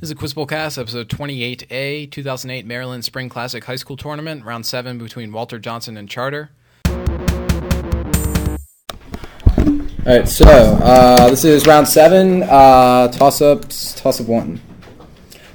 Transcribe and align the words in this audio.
This 0.00 0.06
is 0.06 0.12
a 0.12 0.14
Quiz 0.14 0.32
Bowl 0.32 0.46
Cast, 0.46 0.78
episode 0.78 1.10
28A, 1.10 2.10
2008 2.10 2.64
Maryland 2.64 3.04
Spring 3.04 3.28
Classic 3.28 3.62
High 3.62 3.76
School 3.76 3.98
Tournament, 3.98 4.46
round 4.46 4.64
seven 4.64 4.96
between 4.96 5.30
Walter 5.30 5.58
Johnson 5.58 5.98
and 5.98 6.08
Charter. 6.08 6.48
All 6.86 6.96
right, 10.06 10.26
so 10.26 10.46
uh, 10.46 11.28
this 11.28 11.44
is 11.44 11.66
round 11.66 11.86
seven. 11.86 12.44
Uh, 12.44 13.08
toss 13.08 13.42
ups, 13.42 13.92
toss 13.92 14.22
up 14.22 14.26
one. 14.26 14.62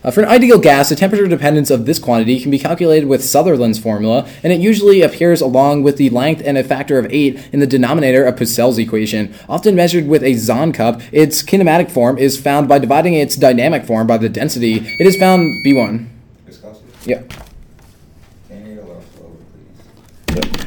Uh, 0.06 0.12
for 0.12 0.22
an 0.22 0.30
ideal 0.30 0.60
gas, 0.60 0.90
the 0.90 0.96
temperature 0.96 1.28
dependence 1.28 1.72
of 1.72 1.88
this 1.88 1.98
quantity 1.98 2.40
can 2.40 2.52
be 2.52 2.60
calculated 2.60 3.08
with 3.08 3.24
Sutherland's 3.24 3.80
formula, 3.80 4.30
and 4.44 4.54
it 4.54 4.60
usually 4.60 5.02
appears 5.02 5.42
along 5.42 5.82
with 5.82 5.98
the 5.98 6.12
length 6.12 6.44
and 6.46 6.60
a 6.60 6.64
factor 6.64 7.00
of 7.00 7.12
8 7.12 7.50
in 7.52 7.60
the 7.60 7.66
denominator 7.66 8.24
of 8.24 8.36
Poiseuille's 8.36 8.78
equation. 8.78 9.34
Often 9.50 9.74
measured 9.74 10.08
with 10.08 10.22
a 10.22 10.36
Zahn 10.36 10.74
cup, 10.74 11.02
its 11.12 11.42
kinematic 11.42 11.90
form 11.90 12.20
is 12.20 12.40
found 12.40 12.68
by 12.68 12.78
dividing 12.78 13.16
its 13.16 13.36
dynamic 13.36 13.84
form 13.84 14.06
by 14.06 14.20
the 14.20 14.30
density. 14.30 14.76
It 15.00 15.08
is 15.08 15.18
found 15.18 15.52
B1. 15.66 16.08
Viscosity? 16.46 16.86
Yeah. 17.06 17.24
Can 18.48 18.64
you 18.64 18.76
go 18.76 19.02
slower, 19.16 19.32
please? 20.30 20.66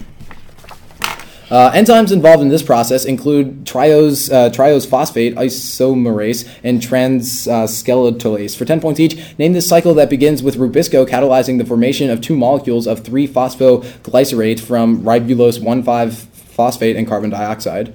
Uh, 1.50 1.72
enzymes 1.72 2.12
involved 2.12 2.42
in 2.42 2.48
this 2.48 2.62
process 2.62 3.06
include 3.06 3.64
triose, 3.64 4.30
uh, 4.30 4.50
triose 4.50 4.86
phosphate 4.86 5.34
isomerase 5.36 6.46
and 6.62 6.82
transketolase. 6.82 8.54
For 8.54 8.66
10 8.66 8.80
points 8.80 9.00
each, 9.00 9.38
name 9.38 9.54
the 9.54 9.62
cycle 9.62 9.94
that 9.94 10.10
begins 10.10 10.42
with 10.42 10.56
Rubisco 10.56 11.06
catalyzing 11.06 11.56
the 11.56 11.64
formation 11.64 12.10
of 12.10 12.20
two 12.20 12.36
molecules 12.36 12.86
of 12.86 13.02
3-phosphoglycerate 13.02 14.60
from 14.60 15.02
ribulose 15.02 15.58
1,5-phosphate 15.58 16.96
and 16.96 17.08
carbon 17.08 17.30
dioxide. 17.30 17.94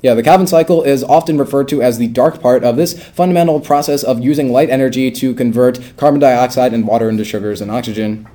Yeah, 0.00 0.12
the 0.12 0.22
Calvin 0.22 0.46
cycle 0.46 0.82
is 0.82 1.02
often 1.02 1.38
referred 1.38 1.66
to 1.68 1.80
as 1.80 1.96
the 1.96 2.08
dark 2.08 2.42
part 2.42 2.62
of 2.62 2.76
this 2.76 3.02
fundamental 3.02 3.58
process 3.58 4.04
of 4.04 4.20
using 4.20 4.52
light 4.52 4.68
energy 4.68 5.10
to 5.10 5.34
convert 5.34 5.80
carbon 5.96 6.20
dioxide 6.20 6.74
and 6.74 6.86
water 6.86 7.08
into 7.08 7.24
sugars 7.24 7.62
and 7.62 7.70
oxygen. 7.70 8.28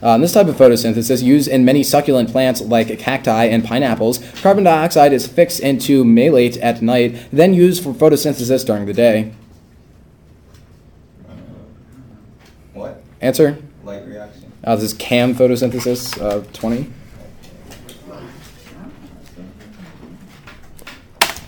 Uh, 0.00 0.16
this 0.18 0.32
type 0.32 0.46
of 0.46 0.54
photosynthesis, 0.56 1.22
used 1.22 1.48
in 1.48 1.64
many 1.64 1.82
succulent 1.82 2.30
plants 2.30 2.60
like 2.60 2.96
cacti 3.00 3.44
and 3.46 3.64
pineapples, 3.64 4.18
carbon 4.40 4.62
dioxide 4.64 5.12
is 5.12 5.26
fixed 5.26 5.58
into 5.58 6.04
malate 6.04 6.56
at 6.58 6.80
night, 6.80 7.16
then 7.32 7.52
used 7.52 7.82
for 7.82 7.92
photosynthesis 7.92 8.64
during 8.64 8.86
the 8.86 8.92
day. 8.92 9.32
Uh, 11.28 11.32
What? 12.74 13.02
Answer? 13.20 13.58
Light 13.84 14.06
reaction? 14.06 14.52
Uh, 14.62 14.76
this 14.76 14.84
is 14.84 14.92
CAM 14.94 15.34
photosynthesis, 15.34 16.20
uh, 16.22 16.44
20. 16.52 16.90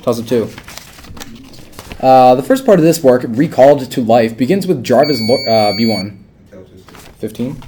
Toss 0.03 0.19
up 0.19 0.27
two. 0.27 0.49
Uh, 2.01 2.35
the 2.35 2.43
first 2.43 2.65
part 2.65 2.79
of 2.79 2.85
this 2.85 3.03
work, 3.03 3.25
Recalled 3.29 3.91
to 3.91 4.01
Life, 4.01 4.37
begins 4.37 4.67
with 4.67 4.83
Jarvis 4.83 5.21
Lo- 5.21 5.45
uh, 5.47 5.73
B1. 5.77 6.17
15. 7.19 7.63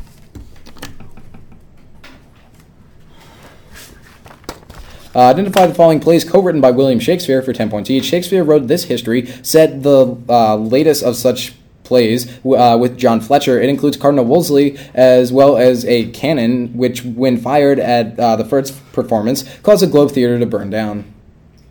Uh, 5.14 5.20
identify 5.20 5.66
the 5.66 5.74
following 5.74 6.00
plays 6.00 6.24
co-written 6.24 6.60
by 6.60 6.70
William 6.70 6.98
Shakespeare 6.98 7.42
for 7.42 7.52
10 7.52 7.68
points 7.68 7.90
each. 7.90 8.04
Shakespeare 8.04 8.42
wrote 8.42 8.66
this 8.66 8.84
history, 8.84 9.26
set 9.42 9.82
the 9.82 10.16
uh, 10.28 10.56
latest 10.56 11.02
of 11.02 11.16
such 11.16 11.52
plays 11.84 12.38
uh, 12.46 12.78
with 12.80 12.96
John 12.96 13.20
Fletcher. 13.20 13.60
It 13.60 13.68
includes 13.68 13.98
Cardinal 13.98 14.24
Wolsey 14.24 14.78
as 14.94 15.30
well 15.30 15.58
as 15.58 15.84
a 15.84 16.10
cannon, 16.12 16.74
which, 16.74 17.04
when 17.04 17.36
fired 17.36 17.78
at 17.78 18.18
uh, 18.18 18.36
the 18.36 18.44
first 18.44 18.80
performance, 18.92 19.44
caused 19.58 19.82
the 19.82 19.86
Globe 19.86 20.12
Theatre 20.12 20.38
to 20.38 20.46
burn 20.46 20.70
down. 20.70 21.12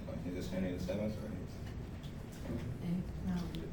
What, 0.06 0.18
Is 0.28 0.46
this 0.46 0.54
Henry 0.54 0.74
the 0.74 0.94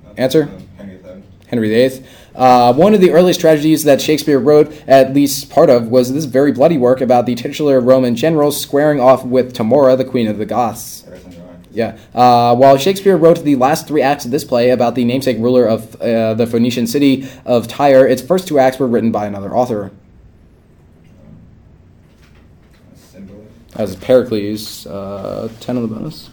or? 0.08 0.14
Answer? 0.16 0.50
Henry 0.78 0.96
the 0.96 1.02
Seventh? 1.02 1.26
Henry 1.48 1.68
VIII. 1.68 2.06
Uh, 2.38 2.72
one 2.72 2.94
of 2.94 3.00
the 3.00 3.10
earliest 3.10 3.40
tragedies 3.40 3.82
that 3.82 4.00
Shakespeare 4.00 4.38
wrote, 4.38 4.72
at 4.86 5.12
least 5.12 5.50
part 5.50 5.68
of, 5.68 5.88
was 5.88 6.12
this 6.12 6.24
very 6.24 6.52
bloody 6.52 6.78
work 6.78 7.00
about 7.00 7.26
the 7.26 7.34
titular 7.34 7.80
Roman 7.80 8.14
general 8.14 8.52
squaring 8.52 9.00
off 9.00 9.24
with 9.24 9.52
Tamora, 9.52 9.98
the 9.98 10.04
queen 10.04 10.28
of 10.28 10.38
the 10.38 10.46
Goths. 10.46 11.04
Yeah. 11.72 11.98
Uh, 12.14 12.54
while 12.54 12.78
Shakespeare 12.78 13.16
wrote 13.16 13.42
the 13.42 13.56
last 13.56 13.88
three 13.88 14.02
acts 14.02 14.24
of 14.24 14.30
this 14.30 14.44
play 14.44 14.70
about 14.70 14.94
the 14.94 15.04
namesake 15.04 15.38
ruler 15.38 15.66
of 15.66 16.00
uh, 16.00 16.34
the 16.34 16.46
Phoenician 16.46 16.86
city 16.86 17.28
of 17.44 17.66
Tyre, 17.66 18.06
its 18.06 18.22
first 18.22 18.46
two 18.46 18.60
acts 18.60 18.78
were 18.78 18.86
written 18.86 19.10
by 19.10 19.26
another 19.26 19.52
author. 19.52 19.90
As 23.74 23.96
Pericles, 23.96 24.86
uh, 24.86 25.48
10 25.60 25.76
on 25.76 25.82
the 25.82 25.88
bonus. 25.88 26.30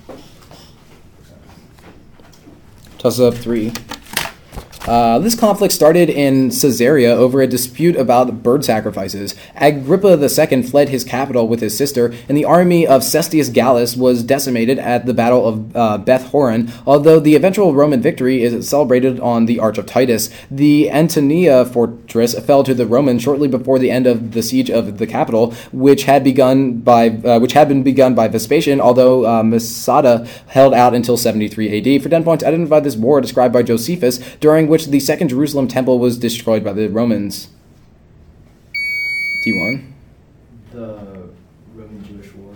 Toss 3.00 3.20
up 3.20 3.34
three. 3.34 3.72
Uh, 4.88 5.18
this 5.18 5.34
conflict 5.34 5.74
started 5.74 6.10
in 6.10 6.50
Caesarea 6.50 7.12
over 7.12 7.42
a 7.42 7.48
dispute 7.48 7.96
about 7.96 8.44
bird 8.44 8.64
sacrifices. 8.64 9.34
Agrippa 9.56 10.16
II 10.16 10.62
fled 10.62 10.90
his 10.90 11.04
capital 11.04 11.48
with 11.48 11.60
his 11.60 11.76
sister, 11.76 12.14
and 12.30 12.38
the 12.38 12.46
army 12.46 12.86
of 12.86 13.02
Cestius 13.02 13.52
Gallus 13.52 13.96
was 13.96 14.22
decimated 14.22 14.78
at 14.78 15.08
the 15.08 15.14
Battle 15.14 15.48
of 15.48 15.76
uh, 15.76 15.98
Beth 15.98 16.28
Horon. 16.28 16.72
Although 16.86 17.20
the 17.20 17.36
eventual 17.36 17.74
Roman 17.74 18.02
victory 18.02 18.44
is 18.44 18.70
celebrated 18.70 19.20
on 19.20 19.48
the 19.48 19.60
Arch 19.60 19.80
of 19.80 19.88
Titus, 19.88 20.30
the 20.52 20.92
Antonia 20.92 21.66
fortress 21.66 22.38
fell 22.40 22.64
to 22.64 22.76
the 22.76 22.86
Romans 22.86 23.24
shortly 23.24 23.48
before 23.48 23.80
the 23.80 23.90
end 23.90 24.06
of 24.06 24.34
the 24.34 24.44
siege 24.44 24.70
of 24.70 25.00
the 25.00 25.08
capital, 25.08 25.54
which 25.72 26.04
had 26.04 26.24
begun 26.24 26.80
by 26.80 27.10
uh, 27.10 27.40
which 27.40 27.54
had 27.54 27.68
been 27.68 27.82
begun 27.82 28.14
by 28.14 28.28
Vespasian. 28.28 28.80
Although 28.80 29.26
uh, 29.26 29.42
Masada 29.42 30.28
held 30.48 30.74
out 30.76 30.94
until 30.94 31.18
73 31.18 31.96
AD. 31.96 32.04
For 32.04 32.10
10 32.10 32.24
points, 32.24 32.44
identify 32.44 32.80
this 32.82 32.96
war 32.96 33.20
described 33.20 33.54
by 33.54 33.64
Josephus, 33.64 34.20
during 34.40 34.68
which 34.68 34.75
the 34.84 35.00
Second 35.00 35.30
Jerusalem 35.30 35.68
Temple 35.68 36.00
was 36.00 36.18
destroyed 36.18 36.64
by 36.64 36.74
the 36.74 36.88
Romans. 36.88 37.50
T1. 39.46 39.92
The 40.74 41.30
Roman 41.74 42.04
Jewish 42.04 42.34
War. 42.34 42.54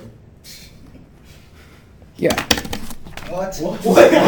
Yeah. 2.17 2.35
What? 3.29 3.55
What? 3.57 4.13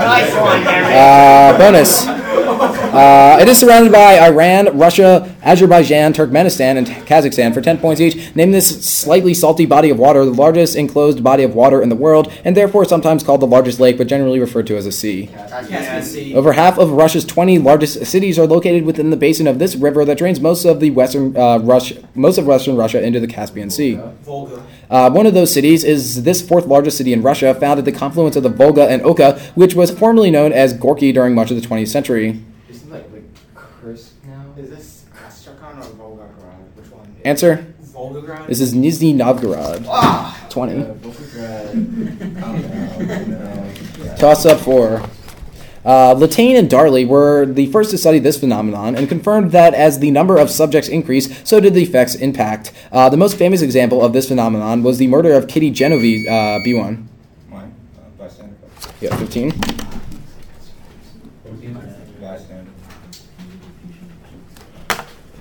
Nice 0.00 0.34
one, 0.34 0.62
Henry. 0.62 0.94
Uh, 0.94 1.58
bonus. 1.58 2.19
Uh, 2.92 3.38
it 3.40 3.46
is 3.46 3.56
surrounded 3.56 3.92
by 3.92 4.18
Iran, 4.18 4.76
Russia, 4.76 5.32
Azerbaijan, 5.44 6.12
Turkmenistan, 6.12 6.76
and 6.76 6.88
Kazakhstan 6.88 7.54
for 7.54 7.60
10 7.60 7.78
points 7.78 8.00
each. 8.00 8.34
Name 8.34 8.50
this 8.50 8.84
slightly 8.84 9.32
salty 9.32 9.64
body 9.64 9.90
of 9.90 9.98
water, 9.98 10.24
the 10.24 10.32
largest 10.32 10.74
enclosed 10.74 11.22
body 11.22 11.44
of 11.44 11.54
water 11.54 11.80
in 11.82 11.88
the 11.88 11.94
world, 11.94 12.32
and 12.44 12.56
therefore 12.56 12.84
sometimes 12.84 13.22
called 13.22 13.42
the 13.42 13.46
largest 13.46 13.78
lake, 13.78 13.96
but 13.96 14.08
generally 14.08 14.40
referred 14.40 14.66
to 14.66 14.76
as 14.76 14.86
a 14.86 14.92
sea. 14.92 15.28
Caspian 15.28 16.02
Sea. 16.02 16.34
Over 16.34 16.52
half 16.54 16.78
of 16.78 16.90
Russia's 16.90 17.24
20 17.24 17.58
largest 17.60 18.06
cities 18.06 18.40
are 18.40 18.46
located 18.46 18.84
within 18.84 19.10
the 19.10 19.16
basin 19.16 19.46
of 19.46 19.60
this 19.60 19.76
river 19.76 20.04
that 20.04 20.18
drains 20.18 20.40
most 20.40 20.64
of 20.64 20.80
the 20.80 20.90
western 20.90 21.36
uh, 21.36 21.58
Russia, 21.58 22.02
most 22.16 22.38
of 22.38 22.46
western 22.46 22.76
Russia 22.76 23.00
into 23.00 23.20
the 23.20 23.28
Caspian 23.28 23.70
Sea. 23.70 24.00
Volga. 24.22 24.66
Uh, 24.90 25.08
one 25.08 25.26
of 25.26 25.34
those 25.34 25.54
cities 25.54 25.84
is 25.84 26.24
this 26.24 26.42
fourth 26.46 26.66
largest 26.66 26.98
city 26.98 27.12
in 27.12 27.22
Russia, 27.22 27.54
found 27.54 27.78
at 27.78 27.84
the 27.84 27.92
confluence 27.92 28.34
of 28.34 28.42
the 28.42 28.48
Volga 28.48 28.88
and 28.88 29.00
Oka, 29.02 29.38
which 29.54 29.76
was 29.76 29.92
formerly 29.96 30.32
known 30.32 30.52
as 30.52 30.72
Gorky 30.72 31.12
during 31.12 31.36
much 31.36 31.52
of 31.52 31.60
the 31.60 31.66
20th 31.66 31.86
century. 31.86 32.42
Isn't 32.68 32.90
that 32.90 33.12
like 33.12 33.24
cursed 33.54 34.12
now? 34.24 34.46
Is 34.56 34.70
this 34.70 35.04
Astrakhan 35.24 35.78
or 35.78 35.82
Volgograd? 35.82 36.58
Which 36.76 36.90
one? 36.90 37.09
Answer? 37.24 37.66
This 38.48 38.60
is 38.60 38.74
Nizhny 38.74 39.14
Novgorod. 39.14 39.84
Ah! 39.88 40.46
20. 40.50 40.82
Uh, 40.82 40.94
Oh, 42.42 42.56
no, 42.98 43.18
no. 43.24 44.16
Toss 44.18 44.44
up 44.46 44.60
four. 44.60 45.02
Uh, 45.84 46.14
Latane 46.14 46.58
and 46.58 46.68
Darley 46.68 47.04
were 47.06 47.46
the 47.46 47.66
first 47.66 47.90
to 47.92 47.98
study 47.98 48.18
this 48.18 48.38
phenomenon 48.38 48.94
and 48.96 49.08
confirmed 49.08 49.52
that 49.52 49.72
as 49.72 49.98
the 50.00 50.10
number 50.10 50.36
of 50.36 50.50
subjects 50.50 50.88
increased, 50.88 51.46
so 51.46 51.60
did 51.60 51.72
the 51.74 51.82
effects 51.82 52.14
impact. 52.14 52.72
Uh, 52.92 53.08
the 53.08 53.16
most 53.16 53.36
famous 53.38 53.62
example 53.62 54.04
of 54.04 54.12
this 54.12 54.28
phenomenon 54.28 54.82
was 54.82 54.98
the 54.98 55.06
murder 55.06 55.32
of 55.32 55.48
Kitty 55.48 55.70
Genovese, 55.70 56.26
uh, 56.28 56.60
B1. 56.66 57.06
Mine? 57.48 57.74
Uh, 57.96 58.00
bystander? 58.18 58.56
Yeah, 59.00 59.16
15. 59.16 59.50
Bystander. 62.20 62.70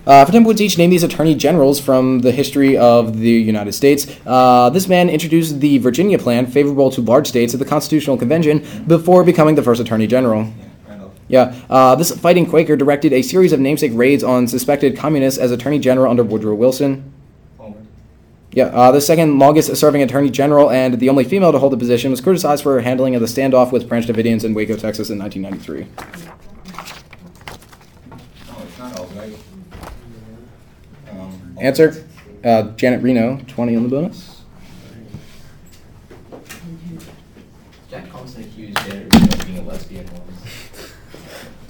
Uh, 0.10 0.26
for 0.26 0.32
10 0.32 0.44
points 0.44 0.60
each, 0.60 0.76
name 0.76 0.90
these 0.90 1.04
attorney 1.04 1.36
generals 1.36 1.80
from 1.80 2.18
the 2.22 2.32
history 2.32 2.76
of 2.76 3.20
the 3.20 3.30
United 3.30 3.74
States. 3.74 4.08
Uh, 4.26 4.68
this 4.72 4.88
man 4.88 5.08
introduced 5.08 5.60
the 5.60 5.78
Virginia 5.78 6.18
Plan, 6.18 6.48
favorable 6.48 6.90
to 6.90 7.00
large 7.00 7.28
states, 7.28 7.54
at 7.54 7.60
the 7.60 7.66
Constitutional 7.66 8.18
Convention 8.18 8.66
before 8.88 9.24
becoming 9.24 9.54
the 9.54 9.62
first 9.62 9.80
attorney 9.80 10.08
general. 10.08 10.52
Yeah, 11.28 11.56
uh, 11.70 11.94
this 11.94 12.10
fighting 12.10 12.48
Quaker 12.48 12.76
directed 12.76 13.14
a 13.14 13.22
series 13.22 13.54
of 13.54 13.60
namesake 13.60 13.92
raids 13.94 14.24
on 14.24 14.48
suspected 14.48 14.98
communists 14.98 15.40
as 15.40 15.52
attorney 15.52 15.78
general 15.78 16.10
under 16.10 16.24
Woodrow 16.24 16.56
Wilson. 16.56 17.14
Yeah, 18.52 18.64
uh, 18.66 18.92
the 18.92 19.02
second 19.02 19.38
longest 19.38 19.76
serving 19.76 20.02
attorney 20.02 20.32
general 20.32 20.72
and 20.72 21.00
the 21.00 21.10
only 21.10 21.24
female 21.24 21.52
to 21.52 21.60
hold 21.60 21.72
the 21.72 21.78
position 21.78 22.10
was 22.10 22.20
criticized 22.20 22.64
for 22.64 22.74
her 22.74 22.82
handling 22.82 23.14
of 23.14 23.22
the 23.22 23.28
standoff 23.28 23.72
with 23.72 23.88
Branch 23.88 24.08
Davidians 24.08 24.44
in 24.44 24.56
Waco, 24.56 24.76
Texas 24.76 25.12
in 25.12 25.20
1993. 25.20 25.86
No, 28.48 28.64
it's 28.64 28.80
not 28.80 29.00
Albright. 29.00 29.38
Um, 31.12 31.42
Answer? 31.62 32.06
uh, 32.44 32.64
Janet 32.76 33.02
Reno, 33.02 33.40
20 33.48 33.76
on 33.76 33.84
the 33.84 33.90
bonus. 33.90 34.42
Jack 37.90 38.10
Thompson 38.12 38.44
accused 38.44 38.78
Janet 38.78 39.14
Reno 39.14 39.34
of 39.34 39.46
being 39.46 39.58
a 39.58 39.62
lesbian 39.64 40.06
once. 40.12 40.94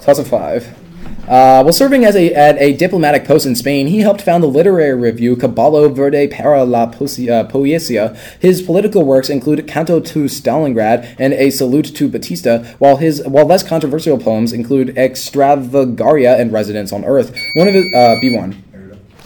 Toss 0.00 0.18
of 0.18 0.28
five. 0.28 0.76
Uh, 1.22 1.62
while 1.62 1.72
serving 1.72 2.04
as 2.04 2.16
a, 2.16 2.34
at 2.34 2.58
a 2.58 2.72
diplomatic 2.72 3.24
post 3.24 3.46
in 3.46 3.54
Spain, 3.54 3.86
he 3.86 4.00
helped 4.00 4.20
found 4.20 4.42
the 4.42 4.48
literary 4.48 4.98
review 4.98 5.36
Caballo 5.36 5.88
Verde 5.88 6.26
para 6.26 6.64
la 6.64 6.90
Poesia. 6.90 7.48
Poesia. 7.48 8.16
His 8.40 8.60
political 8.60 9.04
works 9.04 9.30
include 9.30 9.66
Canto 9.68 10.00
to 10.00 10.24
Stalingrad 10.24 11.16
and 11.18 11.32
A 11.32 11.50
Salute 11.50 11.94
to 11.94 12.08
Batista, 12.08 12.64
while 12.78 12.96
his 12.96 13.22
while 13.26 13.46
less 13.46 13.62
controversial 13.62 14.18
poems 14.18 14.52
include 14.52 14.88
Extravagaria 14.96 16.38
and 16.38 16.52
Residence 16.52 16.92
on 16.92 17.04
Earth. 17.04 17.36
One 17.54 17.68
of 17.68 17.74
his 17.74 17.84
uh, 17.94 18.16
B1, 18.20 18.56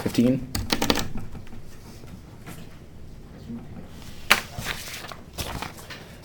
15. 0.02 0.54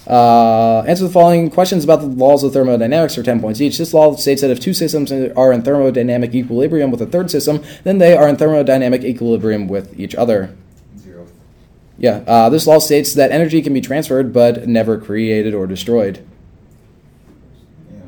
Uh, 0.09 0.83
answer 0.87 1.03
the 1.03 1.09
following 1.09 1.51
questions 1.51 1.83
about 1.83 2.01
the 2.01 2.07
laws 2.07 2.43
of 2.43 2.51
thermodynamics 2.51 3.13
for 3.13 3.21
10 3.21 3.39
points 3.39 3.61
each. 3.61 3.77
This 3.77 3.93
law 3.93 4.15
states 4.15 4.41
that 4.41 4.49
if 4.49 4.59
two 4.59 4.73
systems 4.73 5.11
are 5.11 5.53
in 5.53 5.61
thermodynamic 5.61 6.33
equilibrium 6.33 6.89
with 6.89 7.01
a 7.01 7.05
third 7.05 7.29
system, 7.29 7.63
then 7.83 7.99
they 7.99 8.17
are 8.17 8.27
in 8.27 8.35
thermodynamic 8.35 9.03
equilibrium 9.03 9.67
with 9.67 9.99
each 9.99 10.15
other. 10.15 10.55
Zero. 10.97 11.27
Yeah, 11.99 12.23
uh, 12.25 12.49
this 12.49 12.65
law 12.65 12.79
states 12.79 13.13
that 13.13 13.31
energy 13.31 13.61
can 13.61 13.73
be 13.73 13.81
transferred 13.81 14.33
but 14.33 14.67
never 14.67 14.97
created 14.97 15.53
or 15.53 15.67
destroyed. 15.67 16.25
Yeah. 17.91 17.99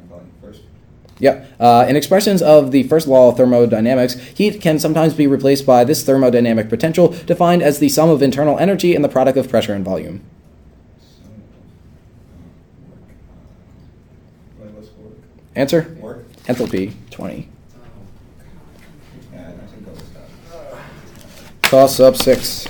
First. 0.41 0.61
Yeah. 1.19 1.45
Uh, 1.59 1.85
in 1.87 1.95
expressions 1.95 2.41
of 2.41 2.71
the 2.71 2.81
first 2.83 3.07
law 3.07 3.29
of 3.29 3.37
thermodynamics, 3.37 4.15
heat 4.15 4.59
can 4.59 4.79
sometimes 4.79 5.13
be 5.13 5.27
replaced 5.27 5.67
by 5.67 5.83
this 5.83 6.03
thermodynamic 6.03 6.67
potential, 6.67 7.09
defined 7.09 7.61
as 7.61 7.77
the 7.77 7.89
sum 7.89 8.09
of 8.09 8.23
internal 8.23 8.57
energy 8.57 8.95
and 8.95 9.03
the 9.03 9.09
product 9.09 9.37
of 9.37 9.47
pressure 9.47 9.73
and 9.73 9.85
volume. 9.85 10.23
So, 10.99 11.25
uh, 11.25 11.29
work. 12.89 13.01
Uh, 14.59 14.63
what 14.63 14.73
was 14.73 14.89
work? 14.93 15.17
Answer? 15.55 15.95
Work? 15.99 16.31
Enthalpy, 16.43 16.93
20. 17.11 17.49
Yeah, 19.33 19.47
I 19.47 19.51
think 19.67 19.85
that 19.85 19.91
was 19.91 20.09
that. 20.11 20.81
Toss 21.63 21.99
up 21.99 22.15
6. 22.15 22.67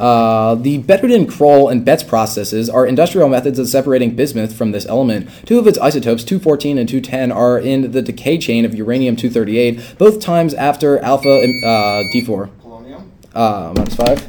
Uh, 0.00 0.54
the 0.54 0.78
Betterton, 0.78 1.26
Kroll, 1.26 1.68
and 1.68 1.84
Betts 1.84 2.02
processes 2.02 2.70
are 2.70 2.86
industrial 2.86 3.28
methods 3.28 3.58
of 3.58 3.68
separating 3.68 4.16
bismuth 4.16 4.56
from 4.56 4.70
this 4.72 4.86
element. 4.86 5.28
Two 5.44 5.58
of 5.58 5.66
its 5.66 5.76
isotopes, 5.76 6.24
214 6.24 6.78
and 6.78 6.88
210, 6.88 7.30
are 7.30 7.58
in 7.58 7.92
the 7.92 8.00
decay 8.00 8.38
chain 8.38 8.64
of 8.64 8.74
uranium 8.74 9.14
238, 9.14 9.98
both 9.98 10.18
times 10.18 10.54
after 10.54 10.98
alpha 11.00 11.28
uh, 11.28 12.02
D4. 12.14 12.48
Polonium? 12.62 13.10
Uh, 13.34 13.74
minus 13.76 13.94
5. 13.94 14.28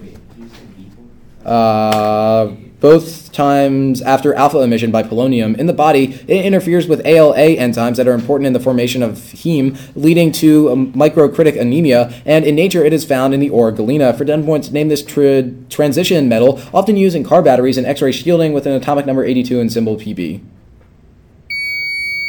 Wait, 0.00 0.16
you 0.38 0.48
say 0.48 0.54
people? 0.78 1.04
Uh, 1.44 2.52
both 2.86 3.32
times 3.32 4.00
after 4.00 4.32
alpha 4.34 4.60
emission 4.60 4.92
by 4.92 5.02
polonium 5.02 5.58
in 5.58 5.66
the 5.66 5.72
body, 5.72 6.14
it 6.28 6.44
interferes 6.44 6.86
with 6.86 7.04
ALA 7.04 7.56
enzymes 7.56 7.96
that 7.96 8.06
are 8.06 8.12
important 8.12 8.46
in 8.46 8.52
the 8.52 8.60
formation 8.60 9.02
of 9.02 9.14
heme, 9.14 9.76
leading 9.96 10.30
to 10.30 10.70
um, 10.70 10.92
microcytic 10.92 11.60
anemia. 11.60 12.14
And 12.24 12.44
in 12.44 12.54
nature, 12.54 12.84
it 12.84 12.92
is 12.92 13.04
found 13.04 13.34
in 13.34 13.40
the 13.40 13.50
ore 13.50 13.72
galena. 13.72 14.14
For 14.14 14.24
10 14.24 14.44
points, 14.44 14.70
name 14.70 14.86
this 14.86 15.02
tra- 15.02 15.50
transition 15.68 16.28
metal, 16.28 16.62
often 16.72 16.96
used 16.96 17.16
in 17.16 17.24
car 17.24 17.42
batteries 17.42 17.76
and 17.76 17.88
X-ray 17.88 18.12
shielding, 18.12 18.52
with 18.52 18.66
an 18.66 18.72
atomic 18.72 19.04
number 19.04 19.24
82 19.24 19.58
and 19.58 19.72
symbol 19.72 19.96
PB. 19.96 20.40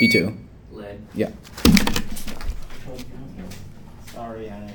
B2. 0.01 0.36
Lead. 0.71 1.00
Yeah. 1.13 1.30
Sorry, 4.12 4.50
I. 4.50 4.74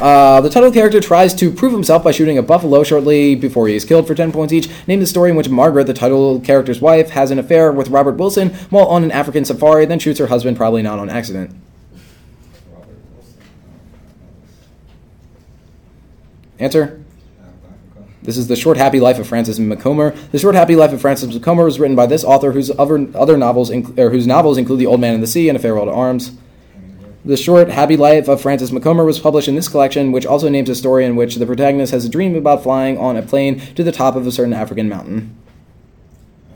Uh, 0.00 0.40
the 0.40 0.48
title 0.48 0.72
character 0.72 0.98
tries 0.98 1.34
to 1.34 1.52
prove 1.52 1.72
himself 1.72 2.02
by 2.02 2.10
shooting 2.10 2.38
a 2.38 2.42
buffalo 2.42 2.82
shortly 2.82 3.34
before 3.34 3.68
he 3.68 3.74
is 3.74 3.84
killed 3.84 4.06
for 4.06 4.14
10 4.14 4.32
points 4.32 4.50
each. 4.50 4.70
Name 4.86 4.98
the 4.98 5.06
story 5.06 5.28
in 5.28 5.36
which 5.36 5.50
Margaret, 5.50 5.86
the 5.86 5.92
title 5.92 6.40
character's 6.40 6.80
wife, 6.80 7.10
has 7.10 7.30
an 7.30 7.38
affair 7.38 7.70
with 7.70 7.90
Robert 7.90 8.16
Wilson 8.16 8.48
while 8.70 8.86
on 8.86 9.04
an 9.04 9.10
African 9.10 9.44
safari, 9.44 9.84
then 9.84 9.98
shoots 9.98 10.18
her 10.18 10.28
husband, 10.28 10.56
probably 10.56 10.80
not 10.80 10.98
on 10.98 11.10
accident. 11.10 11.54
Answer? 16.58 17.02
This 18.22 18.38
is 18.38 18.48
The 18.48 18.56
Short 18.56 18.78
Happy 18.78 19.00
Life 19.00 19.18
of 19.18 19.26
Francis 19.26 19.58
Macomber. 19.58 20.12
The 20.32 20.38
Short 20.38 20.54
Happy 20.54 20.76
Life 20.76 20.94
of 20.94 21.00
Francis 21.02 21.34
Macomber 21.34 21.64
was 21.64 21.78
written 21.78 21.96
by 21.96 22.06
this 22.06 22.24
author 22.24 22.52
whose 22.52 22.70
other, 22.78 23.06
other 23.14 23.36
novels, 23.36 23.70
inc- 23.70 23.98
or 23.98 24.10
whose 24.10 24.26
novels 24.26 24.56
include 24.56 24.80
The 24.80 24.86
Old 24.86 25.00
Man 25.00 25.12
and 25.12 25.22
the 25.22 25.26
Sea 25.26 25.50
and 25.50 25.56
A 25.56 25.60
Farewell 25.60 25.86
to 25.86 25.92
Arms. 25.92 26.32
The 27.22 27.36
short 27.36 27.68
Happy 27.68 27.98
Life 27.98 28.28
of 28.28 28.40
Francis 28.40 28.72
Macomber 28.72 29.04
was 29.04 29.18
published 29.18 29.46
in 29.46 29.54
this 29.54 29.68
collection, 29.68 30.10
which 30.10 30.24
also 30.24 30.48
names 30.48 30.70
a 30.70 30.74
story 30.74 31.04
in 31.04 31.16
which 31.16 31.36
the 31.36 31.44
protagonist 31.44 31.92
has 31.92 32.06
a 32.06 32.08
dream 32.08 32.34
about 32.34 32.62
flying 32.62 32.96
on 32.96 33.16
a 33.16 33.22
plane 33.22 33.60
to 33.74 33.84
the 33.84 33.92
top 33.92 34.16
of 34.16 34.26
a 34.26 34.32
certain 34.32 34.54
African 34.54 34.88
mountain. 34.88 35.36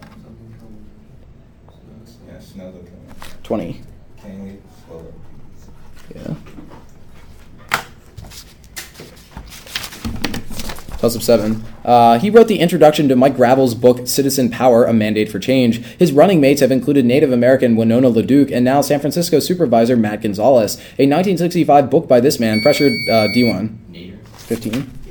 Something 0.00 0.54
from. 0.58 2.26
Yeah, 2.26 2.40
Snow 2.40 2.72
the 2.72 2.78
Killer. 2.78 3.38
20. 3.42 3.83
Toss 11.04 11.14
of 11.14 11.22
seven. 11.22 11.62
Uh, 11.84 12.18
he 12.18 12.30
wrote 12.30 12.48
the 12.48 12.60
introduction 12.60 13.08
to 13.08 13.16
Mike 13.16 13.36
Gravel's 13.36 13.74
book 13.74 14.08
Citizen 14.08 14.50
Power: 14.50 14.86
A 14.86 14.94
Mandate 14.94 15.30
for 15.30 15.38
Change. 15.38 15.84
His 15.98 16.12
running 16.12 16.40
mates 16.40 16.62
have 16.62 16.72
included 16.72 17.04
Native 17.04 17.30
American 17.30 17.76
Winona 17.76 18.10
LaDuke 18.10 18.50
and 18.50 18.64
now 18.64 18.80
San 18.80 19.00
Francisco 19.00 19.38
supervisor 19.38 19.98
Matt 19.98 20.22
Gonzalez. 20.22 20.76
A 20.98 21.04
1965 21.04 21.90
book 21.90 22.08
by 22.08 22.20
this 22.20 22.40
man 22.40 22.62
pressured 22.62 22.94
uh, 23.10 23.28
D1. 23.36 23.76
Nader. 23.92 24.26
15. 24.38 25.03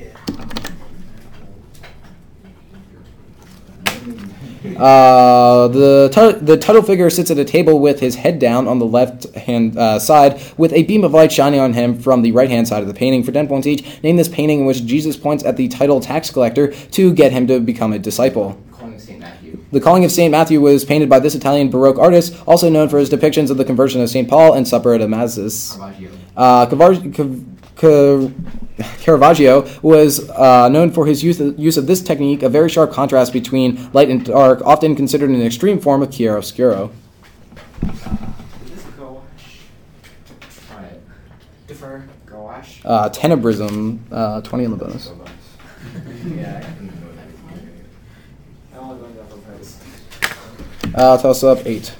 Uh, 4.77 5.67
the, 5.67 6.09
tu- 6.13 6.39
the 6.45 6.57
title 6.57 6.81
figure 6.81 7.09
sits 7.09 7.29
at 7.31 7.37
a 7.37 7.45
table 7.45 7.79
with 7.79 7.99
his 7.99 8.15
head 8.15 8.39
down 8.39 8.67
on 8.67 8.79
the 8.79 8.85
left 8.85 9.25
hand 9.35 9.77
uh, 9.77 9.99
side, 9.99 10.41
with 10.57 10.73
a 10.73 10.83
beam 10.83 11.03
of 11.03 11.11
light 11.13 11.31
shining 11.31 11.59
on 11.59 11.73
him 11.73 11.97
from 11.99 12.21
the 12.21 12.31
right 12.31 12.49
hand 12.49 12.67
side 12.67 12.81
of 12.81 12.87
the 12.87 12.93
painting. 12.93 13.23
For 13.23 13.31
10 13.31 13.47
points 13.47 13.67
each, 13.67 14.01
name 14.03 14.17
this 14.17 14.29
painting 14.29 14.61
in 14.61 14.65
which 14.65 14.85
Jesus 14.85 15.15
points 15.17 15.43
at 15.43 15.57
the 15.57 15.67
title 15.67 15.99
tax 15.99 16.29
collector 16.31 16.71
to 16.71 17.13
get 17.13 17.31
him 17.31 17.47
to 17.47 17.59
become 17.59 17.93
a 17.93 17.99
disciple. 17.99 18.61
Calling 18.71 18.99
St. 18.99 19.19
Matthew. 19.19 19.59
The 19.71 19.79
Calling 19.81 20.05
of 20.05 20.11
St. 20.11 20.31
Matthew 20.31 20.61
was 20.61 20.85
painted 20.85 21.09
by 21.09 21.19
this 21.19 21.33
Italian 21.35 21.69
Baroque 21.69 21.97
artist, 21.97 22.35
also 22.45 22.69
known 22.69 22.89
for 22.89 22.99
his 22.99 23.09
depictions 23.09 23.49
of 23.49 23.57
the 23.57 23.65
conversion 23.65 24.01
of 24.01 24.09
St. 24.09 24.27
Paul 24.29 24.53
and 24.53 24.67
Supper 24.67 24.93
at 24.93 25.01
Emmaus. 25.01 25.75
Caravaggio. 25.75 26.09
Uh, 26.37 26.65
Cavar- 26.67 27.13
Cav- 27.13 27.13
Ca- 27.13 27.52
Caravaggio 27.75 29.67
was 29.81 30.29
uh, 30.29 30.69
known 30.69 30.91
for 30.91 31.05
his 31.05 31.23
use 31.23 31.39
of, 31.39 31.57
use 31.59 31.77
of 31.77 31.87
this 31.87 32.01
technique, 32.01 32.43
a 32.43 32.49
very 32.49 32.69
sharp 32.69 32.91
contrast 32.91 33.33
between 33.33 33.91
light 33.93 34.09
and 34.09 34.25
dark, 34.25 34.61
often 34.61 34.95
considered 34.95 35.29
an 35.29 35.41
extreme 35.41 35.79
form 35.79 36.01
of 36.01 36.09
chiaroscuro. 36.09 36.91
Is 37.83 38.01
this 38.71 38.83
gouache? 38.97 39.59
Defer. 41.67 42.07
Gouache? 42.25 42.81
Uh, 42.85 43.09
tenebrism, 43.09 43.99
uh, 44.11 44.41
20 44.41 44.65
on 44.65 44.71
the 44.71 44.77
bonus. 44.77 45.11
yeah, 46.25 46.57
I 46.57 46.61
can 46.61 46.87
know 46.87 46.93
what 46.93 47.15
that 47.15 47.27
is. 47.27 47.39
I 48.73 48.77
only 48.77 49.01
learned 49.01 49.17
that 49.17 49.29
from 49.29 49.41
Paris. 49.41 49.79
Uh, 50.95 51.17
toss 51.17 51.43
up 51.43 51.65
8. 51.65 51.93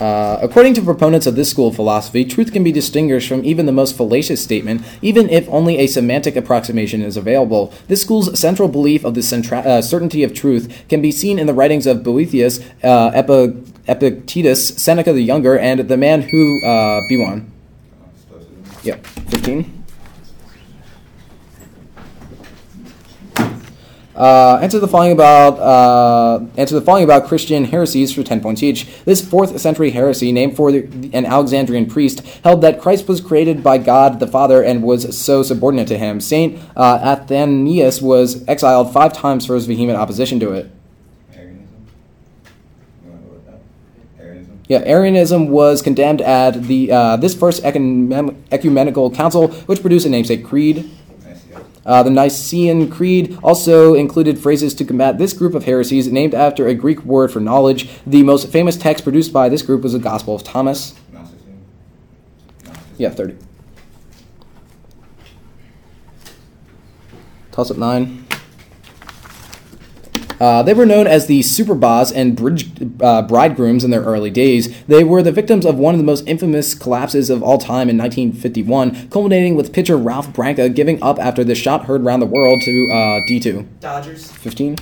Uh, 0.00 0.38
according 0.40 0.74
to 0.74 0.82
proponents 0.82 1.26
of 1.26 1.34
this 1.34 1.50
school 1.50 1.68
of 1.68 1.76
philosophy, 1.76 2.24
truth 2.24 2.52
can 2.52 2.62
be 2.62 2.70
distinguished 2.70 3.28
from 3.28 3.44
even 3.44 3.66
the 3.66 3.72
most 3.72 3.96
fallacious 3.96 4.42
statement, 4.42 4.82
even 5.02 5.28
if 5.28 5.48
only 5.48 5.78
a 5.78 5.86
semantic 5.86 6.36
approximation 6.36 7.02
is 7.02 7.16
available. 7.16 7.72
This 7.88 8.02
school's 8.02 8.38
central 8.38 8.68
belief 8.68 9.04
of 9.04 9.14
the 9.14 9.20
centra- 9.20 9.66
uh, 9.66 9.82
certainty 9.82 10.22
of 10.22 10.32
truth 10.34 10.84
can 10.88 11.02
be 11.02 11.10
seen 11.10 11.38
in 11.38 11.46
the 11.46 11.54
writings 11.54 11.86
of 11.86 12.02
Boethius, 12.04 12.60
uh, 12.84 13.10
Epi- 13.14 13.56
Epictetus, 13.88 14.68
Seneca 14.68 15.12
the 15.12 15.22
Younger, 15.22 15.58
and 15.58 15.80
the 15.88 15.96
man 15.96 16.22
who. 16.22 16.62
Uh, 16.64 17.00
B1. 17.10 17.40
Uh, 17.40 17.44
Yep, 18.84 19.04
15. 19.06 19.77
Uh, 24.18 24.58
answer 24.60 24.80
the 24.80 24.88
following 24.88 25.12
about 25.12 25.60
uh, 25.60 26.44
answer 26.56 26.74
the 26.74 26.80
following 26.80 27.04
about 27.04 27.28
Christian 27.28 27.64
heresies 27.64 28.12
for 28.12 28.24
ten 28.24 28.40
points 28.40 28.64
each. 28.64 28.84
This 29.04 29.26
fourth 29.26 29.60
century 29.60 29.92
heresy, 29.92 30.32
named 30.32 30.56
for 30.56 30.72
the, 30.72 30.88
an 31.12 31.24
Alexandrian 31.24 31.86
priest, 31.86 32.26
held 32.42 32.60
that 32.62 32.80
Christ 32.80 33.06
was 33.06 33.20
created 33.20 33.62
by 33.62 33.78
God 33.78 34.18
the 34.18 34.26
Father 34.26 34.60
and 34.60 34.82
was 34.82 35.16
so 35.16 35.44
subordinate 35.44 35.86
to 35.88 35.96
Him. 35.96 36.20
Saint 36.20 36.58
uh, 36.76 36.98
Athanasius 37.00 38.02
was 38.02 38.46
exiled 38.48 38.92
five 38.92 39.12
times 39.12 39.46
for 39.46 39.54
his 39.54 39.66
vehement 39.66 39.96
opposition 39.96 40.40
to 40.40 40.50
it. 40.50 40.68
Arianism. 41.36 41.86
You 43.04 43.10
want 43.10 43.22
to 43.22 43.28
go 43.28 43.34
with 43.34 43.46
that? 43.46 43.60
Arianism. 44.20 44.58
Yeah, 44.66 44.78
Arianism 44.78 45.48
was 45.48 45.80
condemned 45.80 46.22
at 46.22 46.64
the 46.64 46.90
uh, 46.90 47.16
this 47.18 47.36
first 47.36 47.62
ecumen- 47.62 48.36
ecumenical 48.50 49.12
council, 49.12 49.46
which 49.66 49.80
produced 49.80 50.06
a 50.06 50.10
namesake 50.10 50.44
creed. 50.44 50.90
Uh, 51.88 52.02
the 52.02 52.10
Nicene 52.10 52.90
Creed 52.90 53.38
also 53.42 53.94
included 53.94 54.38
phrases 54.38 54.74
to 54.74 54.84
combat 54.84 55.16
this 55.16 55.32
group 55.32 55.54
of 55.54 55.64
heresies, 55.64 56.12
named 56.12 56.34
after 56.34 56.68
a 56.68 56.74
Greek 56.74 57.02
word 57.02 57.32
for 57.32 57.40
knowledge. 57.40 57.88
The 58.06 58.22
most 58.22 58.52
famous 58.52 58.76
text 58.76 59.04
produced 59.04 59.32
by 59.32 59.48
this 59.48 59.62
group 59.62 59.82
was 59.82 59.94
the 59.94 59.98
Gospel 59.98 60.34
of 60.34 60.44
Thomas. 60.44 60.94
Yeah, 62.98 63.08
30. 63.08 63.38
Toss 67.52 67.70
up 67.70 67.78
nine. 67.78 68.27
Uh, 70.40 70.62
they 70.62 70.74
were 70.74 70.86
known 70.86 71.06
as 71.06 71.26
the 71.26 71.40
Superbas 71.40 72.12
and 72.14 72.36
bridge, 72.36 72.70
uh, 73.00 73.22
Bridegrooms 73.22 73.84
in 73.84 73.90
their 73.90 74.02
early 74.02 74.30
days. 74.30 74.84
They 74.84 75.04
were 75.04 75.22
the 75.22 75.32
victims 75.32 75.66
of 75.66 75.76
one 75.76 75.94
of 75.94 75.98
the 75.98 76.04
most 76.04 76.26
infamous 76.26 76.74
collapses 76.74 77.30
of 77.30 77.42
all 77.42 77.58
time 77.58 77.88
in 77.88 77.98
1951, 77.98 79.08
culminating 79.10 79.56
with 79.56 79.72
pitcher 79.72 79.96
Ralph 79.96 80.32
Branca 80.32 80.68
giving 80.68 81.02
up 81.02 81.18
after 81.18 81.42
the 81.42 81.54
shot 81.54 81.86
heard 81.86 82.02
around 82.02 82.20
the 82.20 82.26
world 82.26 82.60
to 82.62 82.90
uh, 82.92 83.20
D2. 83.28 83.66
Dodgers. 83.80 84.30
15. 84.30 84.76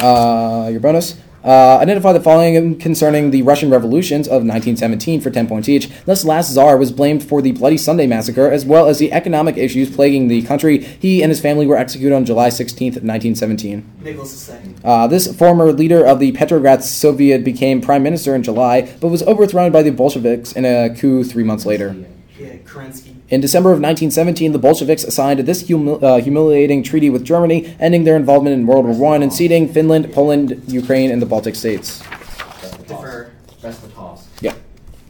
Uh, 0.00 0.68
your 0.70 0.80
bonus. 0.80 1.16
Uh, 1.46 1.78
identify 1.80 2.12
the 2.12 2.20
following 2.20 2.76
concerning 2.76 3.30
the 3.30 3.42
Russian 3.42 3.70
revolutions 3.70 4.26
of 4.26 4.42
1917 4.42 5.20
for 5.20 5.30
10 5.30 5.46
points 5.46 5.68
each. 5.68 5.88
Thus, 6.04 6.24
last 6.24 6.52
Tsar 6.52 6.76
was 6.76 6.90
blamed 6.90 7.22
for 7.22 7.40
the 7.40 7.52
Bloody 7.52 7.78
Sunday 7.78 8.06
massacre 8.06 8.50
as 8.50 8.64
well 8.64 8.88
as 8.88 8.98
the 8.98 9.12
economic 9.12 9.56
issues 9.56 9.94
plaguing 9.94 10.26
the 10.26 10.42
country. 10.42 10.78
He 10.82 11.22
and 11.22 11.30
his 11.30 11.40
family 11.40 11.64
were 11.64 11.76
executed 11.76 12.16
on 12.16 12.24
July 12.24 12.48
16, 12.48 12.94
1917. 12.94 13.92
Nicholas 14.02 14.50
II. 14.50 14.74
Uh, 14.82 15.06
this 15.06 15.32
former 15.36 15.72
leader 15.72 16.04
of 16.04 16.18
the 16.18 16.32
Petrograd 16.32 16.82
Soviet 16.82 17.44
became 17.44 17.80
prime 17.80 18.02
minister 18.02 18.34
in 18.34 18.42
July, 18.42 18.92
but 19.00 19.08
was 19.08 19.22
overthrown 19.22 19.70
by 19.70 19.82
the 19.82 19.90
Bolsheviks 19.90 20.50
in 20.52 20.64
a 20.64 20.94
coup 20.96 21.22
three 21.22 21.44
months 21.44 21.64
later. 21.64 21.94
Yeah, 22.38 22.56
Kerensky. 22.64 23.15
In 23.28 23.40
December 23.40 23.70
of 23.70 23.80
1917, 23.80 24.52
the 24.52 24.58
Bolsheviks 24.58 25.12
signed 25.12 25.40
this 25.40 25.62
humi- 25.66 25.98
uh, 26.00 26.20
humiliating 26.20 26.84
treaty 26.84 27.10
with 27.10 27.24
Germany, 27.24 27.74
ending 27.80 28.04
their 28.04 28.14
involvement 28.14 28.54
in 28.54 28.66
World 28.66 28.86
War 28.86 29.14
I 29.14 29.16
and 29.16 29.32
ceding 29.32 29.68
Finland, 29.68 30.12
Poland, 30.12 30.62
Ukraine, 30.68 31.10
and 31.10 31.20
the 31.20 31.26
Baltic 31.26 31.56
states. 31.56 31.98
The. 31.98 32.84
Defer. 32.86 33.30
That's 33.60 33.78
the 33.78 33.88
toss. 33.88 34.28
Yeah. 34.40 34.54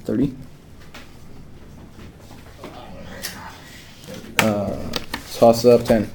30. 0.05 0.35
Uh, 4.39 4.77
toss 5.35 5.65
up 5.67 5.85
10. 5.85 6.11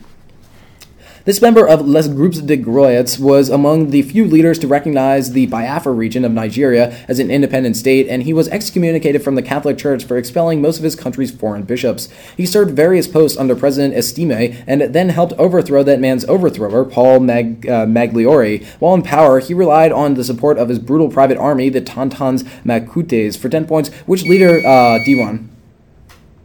This 1.23 1.39
member 1.39 1.67
of 1.67 1.87
Les 1.87 2.07
Groupes 2.07 2.39
de 2.39 2.57
Griots 2.57 3.19
was 3.19 3.47
among 3.47 3.91
the 3.91 4.01
few 4.01 4.25
leaders 4.25 4.57
to 4.57 4.67
recognize 4.67 5.33
the 5.33 5.45
Biafra 5.45 5.91
region 5.91 6.25
of 6.25 6.31
Nigeria 6.31 6.97
as 7.07 7.19
an 7.19 7.29
independent 7.29 7.77
state, 7.77 8.07
and 8.07 8.23
he 8.23 8.33
was 8.33 8.47
excommunicated 8.47 9.21
from 9.21 9.35
the 9.35 9.43
Catholic 9.43 9.77
Church 9.77 10.03
for 10.03 10.17
expelling 10.17 10.63
most 10.63 10.79
of 10.79 10.83
his 10.83 10.95
country's 10.95 11.29
foreign 11.29 11.61
bishops. 11.61 12.09
He 12.35 12.47
served 12.47 12.75
various 12.75 13.07
posts 13.07 13.37
under 13.37 13.55
President 13.55 13.93
Estime 13.93 14.63
and 14.65 14.81
then 14.81 15.09
helped 15.09 15.33
overthrow 15.33 15.83
that 15.83 15.99
man's 15.99 16.25
overthrower, 16.25 16.85
Paul 16.85 17.19
Mag- 17.19 17.69
uh, 17.69 17.85
Magloire. 17.85 18.65
While 18.79 18.95
in 18.95 19.03
power, 19.03 19.39
he 19.39 19.53
relied 19.53 19.91
on 19.91 20.15
the 20.15 20.23
support 20.23 20.57
of 20.57 20.69
his 20.69 20.79
brutal 20.79 21.07
private 21.07 21.37
army, 21.37 21.69
the 21.69 21.81
Tonton 21.81 22.39
Macoutes, 22.65 23.37
for 23.37 23.47
10 23.47 23.67
points. 23.67 23.89
Which 24.07 24.23
leader, 24.23 24.57
uh, 24.65 24.97
D1? 25.05 25.49